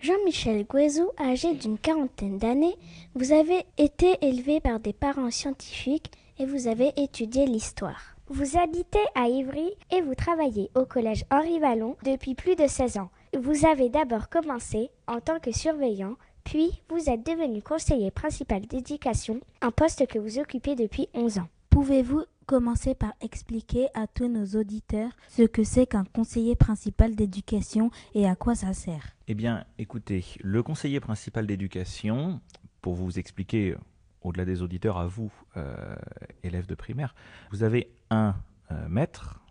[0.00, 2.74] Jean-Michel Guézou, âgé d'une quarantaine d'années,
[3.14, 6.10] vous avez été élevé par des parents scientifiques
[6.40, 8.16] et vous avez étudié l'histoire.
[8.26, 12.98] Vous habitez à Ivry et vous travaillez au collège Henri Vallon depuis plus de 16
[12.98, 13.10] ans.
[13.38, 19.40] Vous avez d'abord commencé en tant que surveillant, puis vous êtes devenu conseiller principal d'éducation,
[19.62, 21.48] un poste que vous occupez depuis 11 ans.
[21.70, 27.90] Pouvez-vous commencer par expliquer à tous nos auditeurs ce que c'est qu'un conseiller principal d'éducation
[28.14, 29.16] et à quoi ça sert?
[29.28, 32.38] Eh bien, écoutez, le conseiller principal d'éducation,
[32.82, 33.76] pour vous expliquer
[34.20, 35.96] au-delà des auditeurs, à vous, euh,
[36.42, 37.14] élèves de primaire,
[37.50, 38.34] vous avez un
[38.70, 39.41] euh, maître,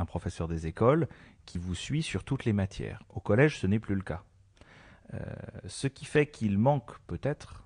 [0.00, 1.08] un professeur des écoles,
[1.46, 3.02] qui vous suit sur toutes les matières.
[3.08, 4.22] Au collège, ce n'est plus le cas.
[5.14, 5.18] Euh,
[5.66, 7.64] ce qui fait qu'il manque peut-être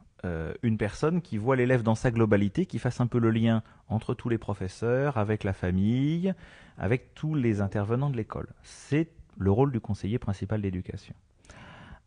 [0.63, 4.15] une personne qui voit l'élève dans sa globalité, qui fasse un peu le lien entre
[4.15, 6.33] tous les professeurs, avec la famille,
[6.79, 8.49] avec tous les intervenants de l'école.
[8.63, 11.15] C'est le rôle du conseiller principal d'éducation.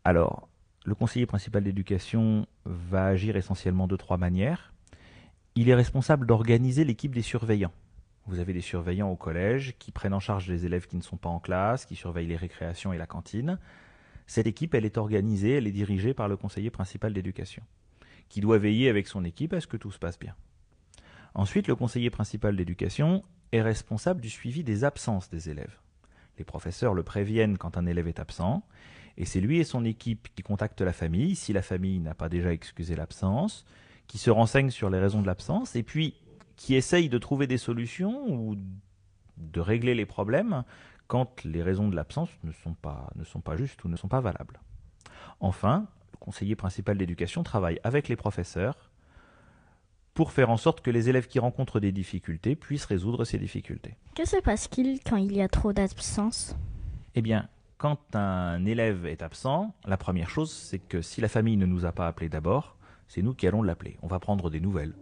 [0.04, 0.48] Alors,
[0.84, 4.72] le conseiller principal d'éducation va agir essentiellement de trois manières.
[5.54, 7.72] Il est responsable d'organiser l'équipe des surveillants.
[8.28, 11.16] Vous avez des surveillants au collège qui prennent en charge les élèves qui ne sont
[11.16, 13.58] pas en classe, qui surveillent les récréations et la cantine.
[14.26, 17.62] Cette équipe, elle est organisée, elle est dirigée par le conseiller principal d'éducation,
[18.28, 20.34] qui doit veiller avec son équipe à ce que tout se passe bien.
[21.32, 23.22] Ensuite, le conseiller principal d'éducation
[23.52, 25.78] est responsable du suivi des absences des élèves.
[26.36, 28.62] Les professeurs le préviennent quand un élève est absent,
[29.16, 32.28] et c'est lui et son équipe qui contactent la famille, si la famille n'a pas
[32.28, 33.64] déjà excusé l'absence,
[34.06, 36.14] qui se renseignent sur les raisons de l'absence, et puis
[36.58, 38.56] qui essayent de trouver des solutions ou
[39.38, 40.64] de régler les problèmes
[41.06, 44.08] quand les raisons de l'absence ne sont pas, ne sont pas justes ou ne sont
[44.08, 44.60] pas valables.
[45.40, 48.90] Enfin, le conseiller principal d'éducation travaille avec les professeurs
[50.12, 53.96] pour faire en sorte que les élèves qui rencontrent des difficultés puissent résoudre ces difficultés.
[54.16, 56.56] Que se passe-t-il quand il y a trop d'absence?
[57.14, 57.48] Eh bien,
[57.78, 61.86] quand un élève est absent, la première chose, c'est que si la famille ne nous
[61.86, 63.96] a pas appelés d'abord, c'est nous qui allons l'appeler.
[64.02, 64.94] On va prendre des nouvelles.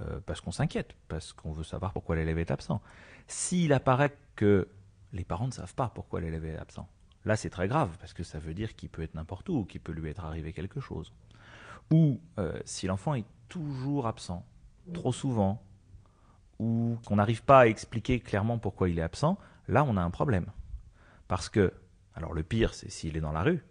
[0.00, 2.82] Euh, parce qu'on s'inquiète, parce qu'on veut savoir pourquoi l'élève est absent.
[3.28, 4.68] S'il apparaît que
[5.12, 6.88] les parents ne savent pas pourquoi l'élève est absent,
[7.24, 9.80] là c'est très grave, parce que ça veut dire qu'il peut être n'importe où, qu'il
[9.80, 11.12] peut lui être arrivé quelque chose.
[11.92, 14.44] Ou euh, si l'enfant est toujours absent,
[14.92, 15.62] trop souvent,
[16.58, 19.38] ou qu'on n'arrive pas à expliquer clairement pourquoi il est absent,
[19.68, 20.46] là on a un problème.
[21.28, 21.72] Parce que,
[22.14, 23.64] alors le pire c'est s'il est dans la rue,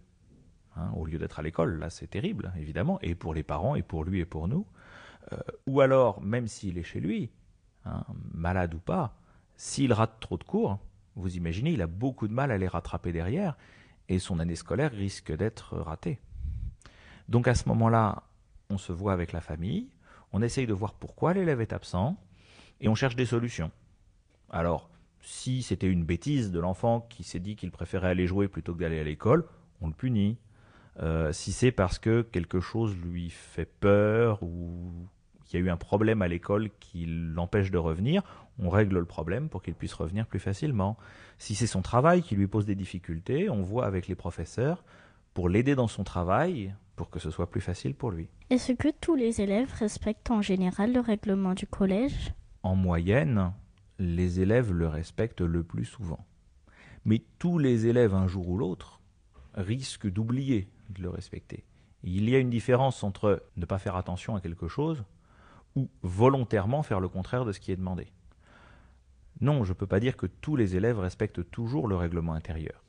[0.78, 3.82] hein, au lieu d'être à l'école, là c'est terrible, évidemment, et pour les parents, et
[3.82, 4.65] pour lui, et pour nous.
[5.32, 7.32] Euh, ou alors, même s'il est chez lui,
[7.86, 8.03] hein,
[8.34, 9.15] malade ou pas,
[9.55, 10.80] s'il rate trop de cours,
[11.15, 13.55] vous imaginez, il a beaucoup de mal à les rattraper derrière,
[14.09, 16.19] et son année scolaire risque d'être ratée.
[17.30, 18.24] Donc à ce moment-là,
[18.69, 19.89] on se voit avec la famille,
[20.32, 22.17] on essaye de voir pourquoi l'élève est absent,
[22.82, 23.71] et on cherche des solutions.
[24.49, 24.89] Alors,
[25.21, 28.80] si c'était une bêtise de l'enfant qui s'est dit qu'il préférait aller jouer plutôt que
[28.80, 29.45] d'aller à l'école,
[29.82, 30.38] on le punit.
[31.01, 34.91] Euh, si c'est parce que quelque chose lui fait peur ou
[35.45, 38.21] qu'il y a eu un problème à l'école qui l'empêche de revenir,
[38.59, 40.97] on règle le problème pour qu'il puisse revenir plus facilement.
[41.39, 44.83] Si c'est son travail qui lui pose des difficultés, on voit avec les professeurs
[45.33, 48.29] pour l'aider dans son travail, pour que ce soit plus facile pour lui.
[48.51, 52.33] Est-ce que tous les élèves respectent en général le règlement du collège?
[52.61, 53.51] En moyenne,
[53.97, 56.25] les élèves le respectent le plus souvent.
[57.05, 59.01] Mais tous les élèves, un jour ou l'autre,
[59.55, 61.65] risquent d'oublier de le respecter.
[62.03, 65.03] Il y a une différence entre ne pas faire attention à quelque chose
[65.75, 68.11] ou volontairement faire le contraire de ce qui est demandé.
[69.41, 72.83] Non, je ne peux pas dire que tous les élèves respectent toujours le règlement intérieur.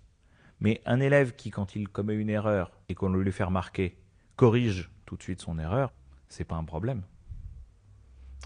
[0.61, 3.99] Mais un élève qui, quand il commet une erreur et qu'on le lui fait remarquer,
[4.37, 5.93] corrige tout de suite son erreur,
[6.29, 7.03] c'est pas un problème.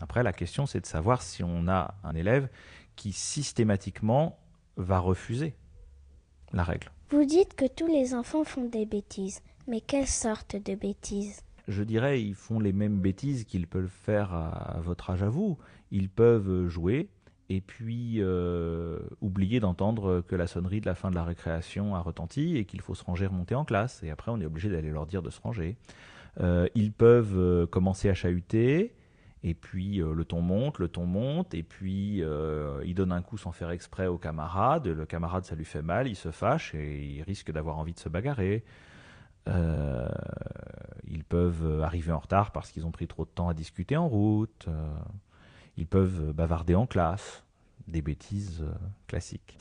[0.00, 2.48] Après, la question, c'est de savoir si on a un élève
[2.96, 4.38] qui systématiquement
[4.76, 5.56] va refuser
[6.52, 6.90] la règle.
[7.10, 11.40] Vous dites que tous les enfants font des bêtises, mais quelle sorte de bêtises?
[11.66, 15.56] Je dirais, ils font les mêmes bêtises qu'ils peuvent faire à, votre âge à vous.
[15.90, 17.08] Ils peuvent jouer
[17.48, 22.00] et puis euh, oublier d'entendre que la sonnerie de la fin de la récréation a
[22.00, 24.02] retenti et qu'il faut se ranger remonter en classe.
[24.02, 25.76] Et après, on est obligé d'aller leur dire de se ranger.
[26.40, 28.92] Euh, ils peuvent euh, commencer à chahuter
[29.42, 33.22] et puis euh, le ton monte, le ton monte, et puis euh, il donne un
[33.22, 36.74] coup sans faire exprès au camarade, le camarade ça lui fait mal, il se fâche
[36.74, 38.64] et il risque d'avoir envie de se bagarrer.
[39.48, 40.08] Euh,
[41.06, 44.08] ils peuvent arriver en retard parce qu'ils ont pris trop de temps à discuter en
[44.08, 44.66] route.
[45.76, 47.44] ils peuvent bavarder en classe.
[47.86, 48.66] Des bêtises
[49.06, 49.58] classiques.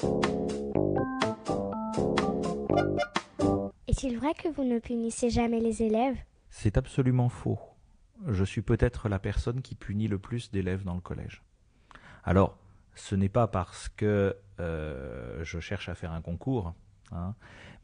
[3.87, 6.17] Est-il vrai que vous ne punissez jamais les élèves?
[6.49, 7.57] C'est absolument faux
[8.27, 11.43] je suis peut-être la personne qui punit le plus d'élèves dans le collège.
[12.23, 12.57] Alors,
[12.95, 16.73] ce n'est pas parce que euh, je cherche à faire un concours,
[17.11, 17.35] hein,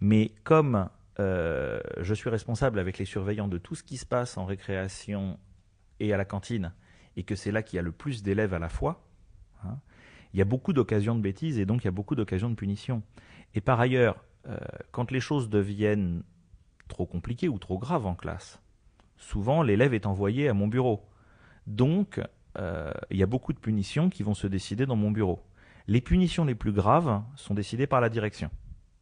[0.02, 4.38] mais comme euh, je suis responsable avec les surveillants de tout ce qui se passe
[4.38, 5.40] en récréation
[6.00, 6.74] et à la cantine,
[7.16, 9.06] et que c'est là qu'il y a le plus d'élèves à la fois,
[9.64, 9.78] hein,
[10.34, 12.56] il y a beaucoup d'occasions de bêtises et donc il y a beaucoup d'occasions de
[12.56, 13.04] punition.
[13.54, 14.58] Et par ailleurs, euh,
[14.92, 16.24] quand les choses deviennent
[16.88, 18.60] trop compliquées ou trop graves en classe,
[19.24, 21.04] souvent l'élève est envoyé à mon bureau.
[21.66, 22.22] Donc,
[22.58, 25.42] euh, il y a beaucoup de punitions qui vont se décider dans mon bureau.
[25.88, 28.50] Les punitions les plus graves sont décidées par la direction,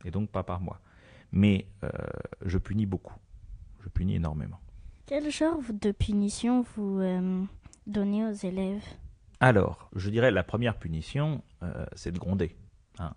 [0.06, 0.80] et donc pas par moi.
[1.32, 1.90] Mais euh,
[2.46, 3.16] je punis beaucoup.
[3.82, 4.60] Je punis énormément.
[5.06, 7.44] Quel genre de punition vous euh,
[7.88, 8.84] donnez aux élèves?
[9.40, 11.42] Alors, je dirais la première punition,
[11.96, 12.56] c'est de gronder.
[13.00, 13.14] Hein.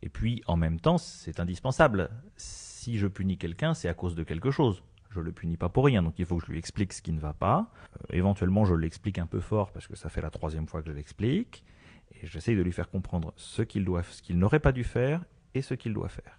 [0.00, 2.08] et puis, en même temps, c'est indispensable.
[2.36, 4.80] Si je punis quelqu'un, c'est à cause de quelque chose
[5.10, 7.12] je le punis pas pour rien, donc il faut que je lui explique ce qui
[7.12, 7.70] ne va pas.
[7.96, 10.88] Euh, éventuellement, je l'explique un peu fort parce que ça fait la troisième fois que
[10.88, 11.64] je l'explique,
[12.12, 15.24] et j'essaye de lui faire comprendre ce qu'il doit, ce qu'il n'aurait pas dû faire
[15.54, 16.38] et ce qu'il doit faire.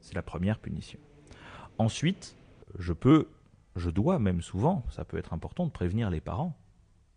[0.00, 0.98] C'est la première punition.
[1.78, 2.36] Ensuite,
[2.78, 3.28] je peux,
[3.76, 6.58] je dois même souvent, ça peut être important de prévenir les parents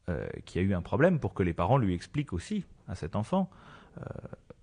[0.10, 2.96] euh, qu'il y a eu un problème pour que les parents lui expliquent aussi à
[2.96, 3.50] cet enfant
[3.98, 4.04] euh,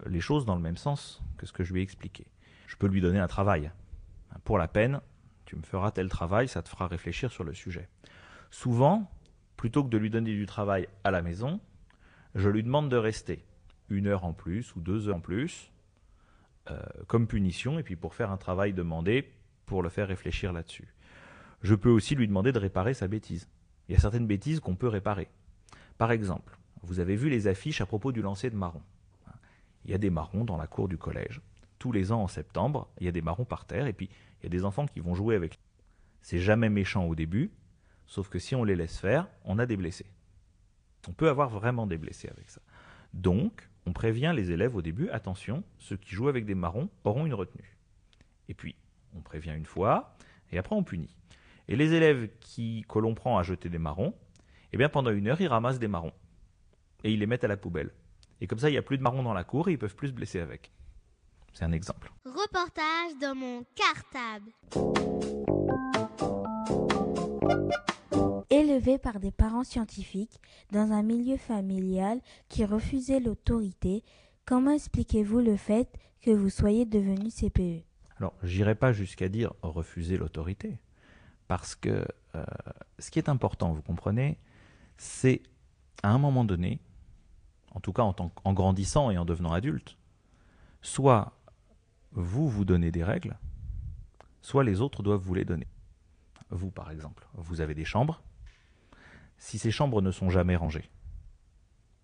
[0.06, 2.26] les choses dans le même sens que ce que je lui ai expliqué.
[2.66, 3.70] Je peux lui donner un travail.
[4.44, 5.00] Pour la peine,
[5.52, 7.86] tu me feras tel travail, ça te fera réfléchir sur le sujet.
[8.50, 9.10] Souvent,
[9.58, 11.60] plutôt que de lui donner du travail à la maison,
[12.34, 13.44] je lui demande de rester
[13.90, 15.70] une heure en plus ou deux heures en plus,
[16.70, 19.30] euh, comme punition, et puis pour faire un travail demandé,
[19.66, 20.88] pour le faire réfléchir là-dessus.
[21.60, 23.46] Je peux aussi lui demander de réparer sa bêtise.
[23.88, 25.28] Il y a certaines bêtises qu'on peut réparer.
[25.98, 28.82] Par exemple, vous avez vu les affiches à propos du lancer de marrons.
[29.84, 31.42] Il y a des marrons dans la cour du collège.
[31.78, 34.08] Tous les ans en septembre, il y a des marrons par terre, et puis
[34.42, 35.58] il y a des enfants qui vont jouer avec.
[36.20, 37.52] C'est jamais méchant au début,
[38.06, 40.06] sauf que si on les laisse faire, on a des blessés.
[41.08, 42.60] On peut avoir vraiment des blessés avec ça.
[43.14, 47.26] Donc, on prévient les élèves au début, attention, ceux qui jouent avec des marrons auront
[47.26, 47.76] une retenue.
[48.48, 48.76] Et puis,
[49.14, 50.16] on prévient une fois,
[50.50, 51.14] et après on punit.
[51.68, 54.14] Et les élèves qui, que l'on prend à jeter des marrons,
[54.72, 56.12] eh bien pendant une heure, ils ramassent des marrons.
[57.04, 57.90] Et ils les mettent à la poubelle.
[58.40, 59.94] Et comme ça, il n'y a plus de marrons dans la cour et ils peuvent
[59.94, 60.72] plus se blesser avec.
[61.52, 62.12] C'est un exemple.
[62.24, 64.50] Reportage dans mon cartable.
[68.50, 70.40] Élevé par des parents scientifiques
[70.70, 74.04] dans un milieu familial qui refusait l'autorité,
[74.44, 75.88] comment expliquez-vous le fait
[76.20, 77.84] que vous soyez devenu CPE
[78.18, 80.78] Alors, j'irai pas jusqu'à dire refuser l'autorité,
[81.48, 82.44] parce que euh,
[82.98, 84.38] ce qui est important, vous comprenez,
[84.96, 85.42] c'est
[86.02, 86.80] à un moment donné,
[87.74, 89.96] en tout cas en, en grandissant et en devenant adulte,
[90.82, 91.32] soit
[92.12, 93.38] vous vous donnez des règles,
[94.40, 95.68] soit les autres doivent vous les donner.
[96.50, 98.22] Vous, par exemple, vous avez des chambres.
[99.38, 100.90] Si ces chambres ne sont jamais rangées,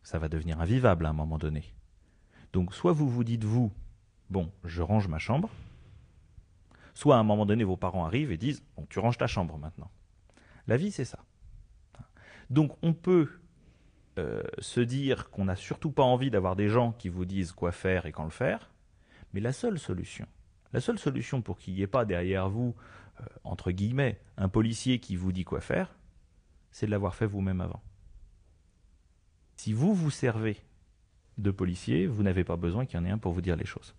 [0.02, 1.64] ça va devenir invivable à un moment donné.
[2.52, 3.72] Donc, soit vous vous dites, vous,
[4.30, 5.50] bon, je range ma chambre,
[6.94, 9.58] soit à un moment donné, vos parents arrivent et disent, bon, tu ranges ta chambre
[9.58, 9.90] maintenant.
[10.66, 11.18] La vie, c'est ça.
[12.48, 13.28] Donc, on peut
[14.18, 17.72] euh, se dire qu'on n'a surtout pas envie d'avoir des gens qui vous disent quoi
[17.72, 18.70] faire et quand le faire,
[19.32, 20.26] mais la seule solution,
[20.72, 22.74] la seule solution pour qu'il n'y ait pas derrière vous,
[23.20, 25.94] euh, entre guillemets, un policier qui vous dit quoi faire,
[26.70, 27.82] c'est de l'avoir fait vous-même avant.
[29.56, 30.56] Si vous vous servez
[31.38, 33.66] de policier, vous n'avez pas besoin qu'il y en ait un pour vous dire les
[33.66, 33.94] choses.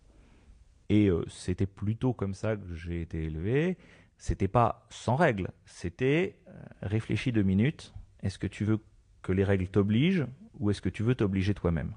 [0.90, 3.78] Et euh, c'était plutôt comme ça que j'ai été élevé.
[4.18, 6.52] C'était pas sans règles, c'était euh,
[6.82, 7.94] réfléchis deux minutes.
[8.22, 8.80] Est-ce que tu veux
[9.22, 10.26] que les règles t'obligent
[10.60, 11.94] ou est-ce que tu veux t'obliger toi-même?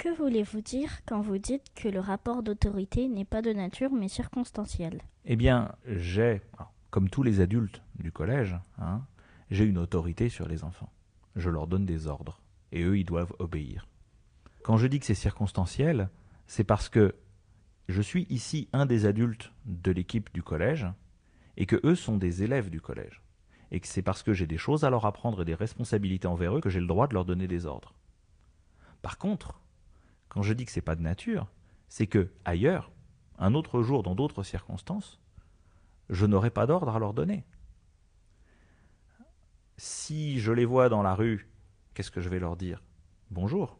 [0.00, 4.08] Que voulez-vous dire quand vous dites que le rapport d'autorité n'est pas de nature mais
[4.08, 5.02] circonstanciel?
[5.26, 6.40] Eh bien, j'ai,
[6.88, 9.02] comme tous les adultes du collège, hein,
[9.50, 10.90] j'ai une autorité sur les enfants.
[11.36, 12.40] Je leur donne des ordres
[12.72, 13.88] et eux, ils doivent obéir.
[14.62, 16.08] Quand je dis que c'est circonstanciel,
[16.46, 17.14] c'est parce que
[17.90, 20.86] je suis ici un des adultes de l'équipe du collège
[21.58, 23.20] et que eux sont des élèves du collège.
[23.70, 26.56] Et que c'est parce que j'ai des choses à leur apprendre et des responsabilités envers
[26.56, 27.92] eux que j'ai le droit de leur donner des ordres.
[29.02, 29.60] Par contre,
[30.30, 31.50] quand je dis que c'est pas de nature,
[31.88, 32.90] c'est que ailleurs,
[33.38, 35.20] un autre jour, dans d'autres circonstances,
[36.08, 37.44] je n'aurai pas d'ordre à leur donner.
[39.76, 41.50] Si je les vois dans la rue,
[41.94, 42.82] qu'est-ce que je vais leur dire?
[43.30, 43.78] Bonjour.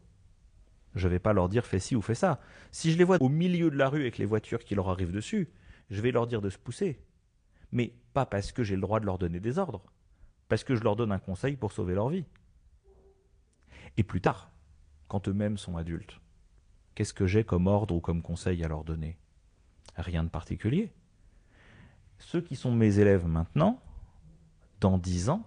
[0.93, 2.41] Je ne vais pas leur dire fais ci ou fais ça.
[2.71, 5.13] Si je les vois au milieu de la rue avec les voitures qui leur arrivent
[5.13, 5.49] dessus,
[5.89, 7.01] je vais leur dire de se pousser.
[7.71, 9.83] Mais pas parce que j'ai le droit de leur donner des ordres,
[10.49, 12.25] parce que je leur donne un conseil pour sauver leur vie.
[13.95, 14.51] Et plus tard,
[15.07, 16.19] quand eux-mêmes sont adultes,
[16.95, 19.17] qu'est-ce que j'ai comme ordre ou comme conseil à leur donner?
[19.97, 20.91] Rien de particulier.
[22.19, 23.81] Ceux qui sont mes élèves maintenant,
[24.79, 25.43] dans dix ans,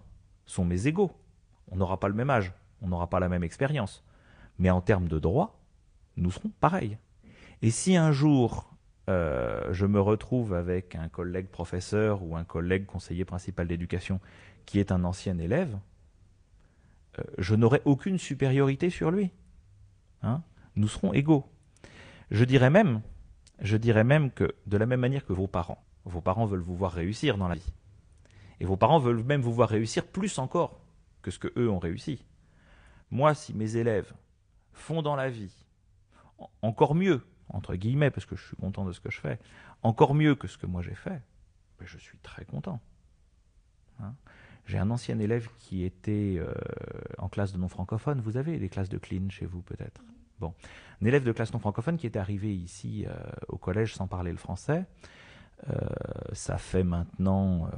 [0.46, 1.12] sont mes égaux.
[1.70, 4.04] On n'aura pas le même âge, on n'aura pas la même expérience.
[4.58, 5.60] Mais en termes de droit,
[6.16, 6.98] nous serons pareils.
[7.62, 8.74] Et si un jour
[9.10, 14.18] euh, je me retrouve avec un collègue professeur ou un collègue conseiller principal d'éducation
[14.64, 15.78] qui est un ancien élève,
[17.18, 19.30] euh, je n'aurai aucune supériorité sur lui.
[20.22, 20.42] Hein
[20.76, 21.44] nous serons égaux.
[22.30, 23.02] Je dirais même,
[23.60, 26.76] je dirais même que de la même manière que vos parents, vos parents veulent vous
[26.76, 27.72] voir réussir dans la vie.
[28.60, 30.80] Et vos parents veulent même vous voir réussir plus encore
[31.22, 32.24] que ce que eux ont réussi.
[33.10, 34.12] Moi, si mes élèves
[34.72, 35.64] font dans la vie
[36.62, 39.38] encore mieux, entre guillemets, parce que je suis content de ce que je fais,
[39.82, 41.22] encore mieux que ce que moi j'ai fait,
[41.78, 42.80] ben, je suis très content.
[44.00, 44.14] Hein.
[44.66, 46.52] j'ai un ancien élève qui était euh,
[47.18, 48.20] en classe de non francophone.
[48.20, 50.02] Vous avez des classes de clean chez vous peut-être?
[50.40, 50.54] Bon,
[51.02, 53.14] un élève de classe non francophone qui est arrivé ici euh,
[53.48, 54.84] au collège sans parler le français.
[55.70, 55.76] Euh,
[56.32, 57.68] ça fait maintenant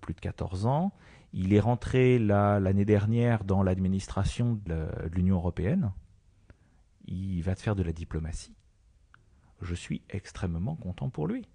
[0.00, 0.92] plus de 14 ans.
[1.32, 5.92] Il est rentré l'année dernière dans l'administration de l'Union européenne
[7.06, 8.54] il va te faire de la diplomatie.
[9.60, 11.46] Je suis extrêmement content pour lui.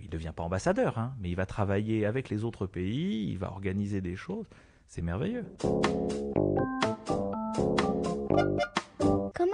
[0.00, 3.38] il ne devient pas ambassadeur, hein, mais il va travailler avec les autres pays, il
[3.38, 4.48] va organiser des choses.
[4.86, 5.44] C'est merveilleux.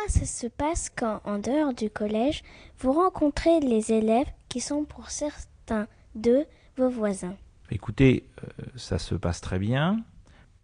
[0.09, 2.45] Ça se passe quand, en dehors du collège,
[2.79, 6.47] vous rencontrez les élèves qui sont pour certains d'eux
[6.77, 7.35] vos voisins
[7.71, 9.99] Écoutez, euh, ça se passe très bien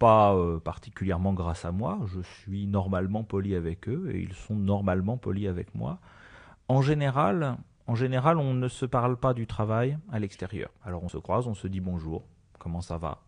[0.03, 4.55] pas euh, particulièrement grâce à moi, je suis normalement poli avec eux et ils sont
[4.55, 5.99] normalement polis avec moi.
[6.67, 7.55] En général,
[7.87, 10.71] en général, on ne se parle pas du travail à l'extérieur.
[10.83, 12.25] Alors on se croise, on se dit bonjour,
[12.59, 13.21] comment ça va?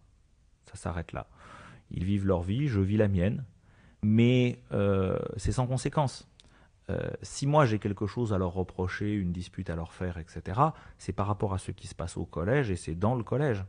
[0.65, 1.27] Ça s'arrête là.
[1.91, 3.45] Ils vivent leur vie, je vis la mienne,
[4.05, 6.29] mais euh, c'est sans conséquence.
[6.91, 10.61] Euh, si moi j'ai quelque chose à leur reprocher, une dispute à leur faire, etc.,
[10.99, 13.65] c'est par rapport à ce qui se passe au collège et c'est dans le collège.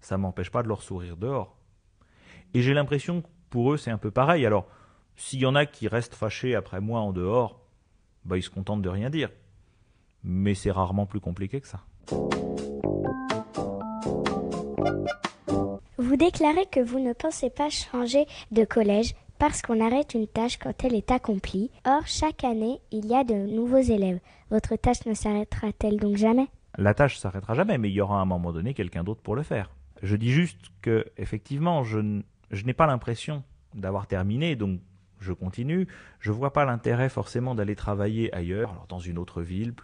[0.00, 1.56] Ça m'empêche pas de leur sourire dehors.
[2.54, 4.44] Et j'ai l'impression que pour eux, c'est un peu pareil.
[4.44, 4.66] Alors,
[5.14, 7.60] s'il y en a qui restent fâchés après moi en dehors,
[8.24, 9.30] bah, ils se contentent de rien dire.
[10.24, 11.84] Mais c'est rarement plus compliqué que ça.
[15.98, 20.58] Vous déclarez que vous ne pensez pas changer de collège parce qu'on arrête une tâche
[20.58, 21.70] quand elle est accomplie.
[21.86, 24.20] Or, chaque année, il y a de nouveaux élèves.
[24.50, 26.48] Votre tâche ne s'arrêtera-t-elle donc jamais?
[26.76, 29.36] La tâche s'arrêtera jamais, mais il y aura à un moment donné quelqu'un d'autre pour
[29.36, 29.70] le faire.
[30.02, 33.42] Je dis juste que, effectivement, je, n'ai pas l'impression
[33.74, 34.80] d'avoir terminé, donc
[35.20, 35.88] je continue.
[36.20, 39.74] Je ne vois pas l'intérêt forcément d'aller travailler ailleurs, alors dans une autre ville,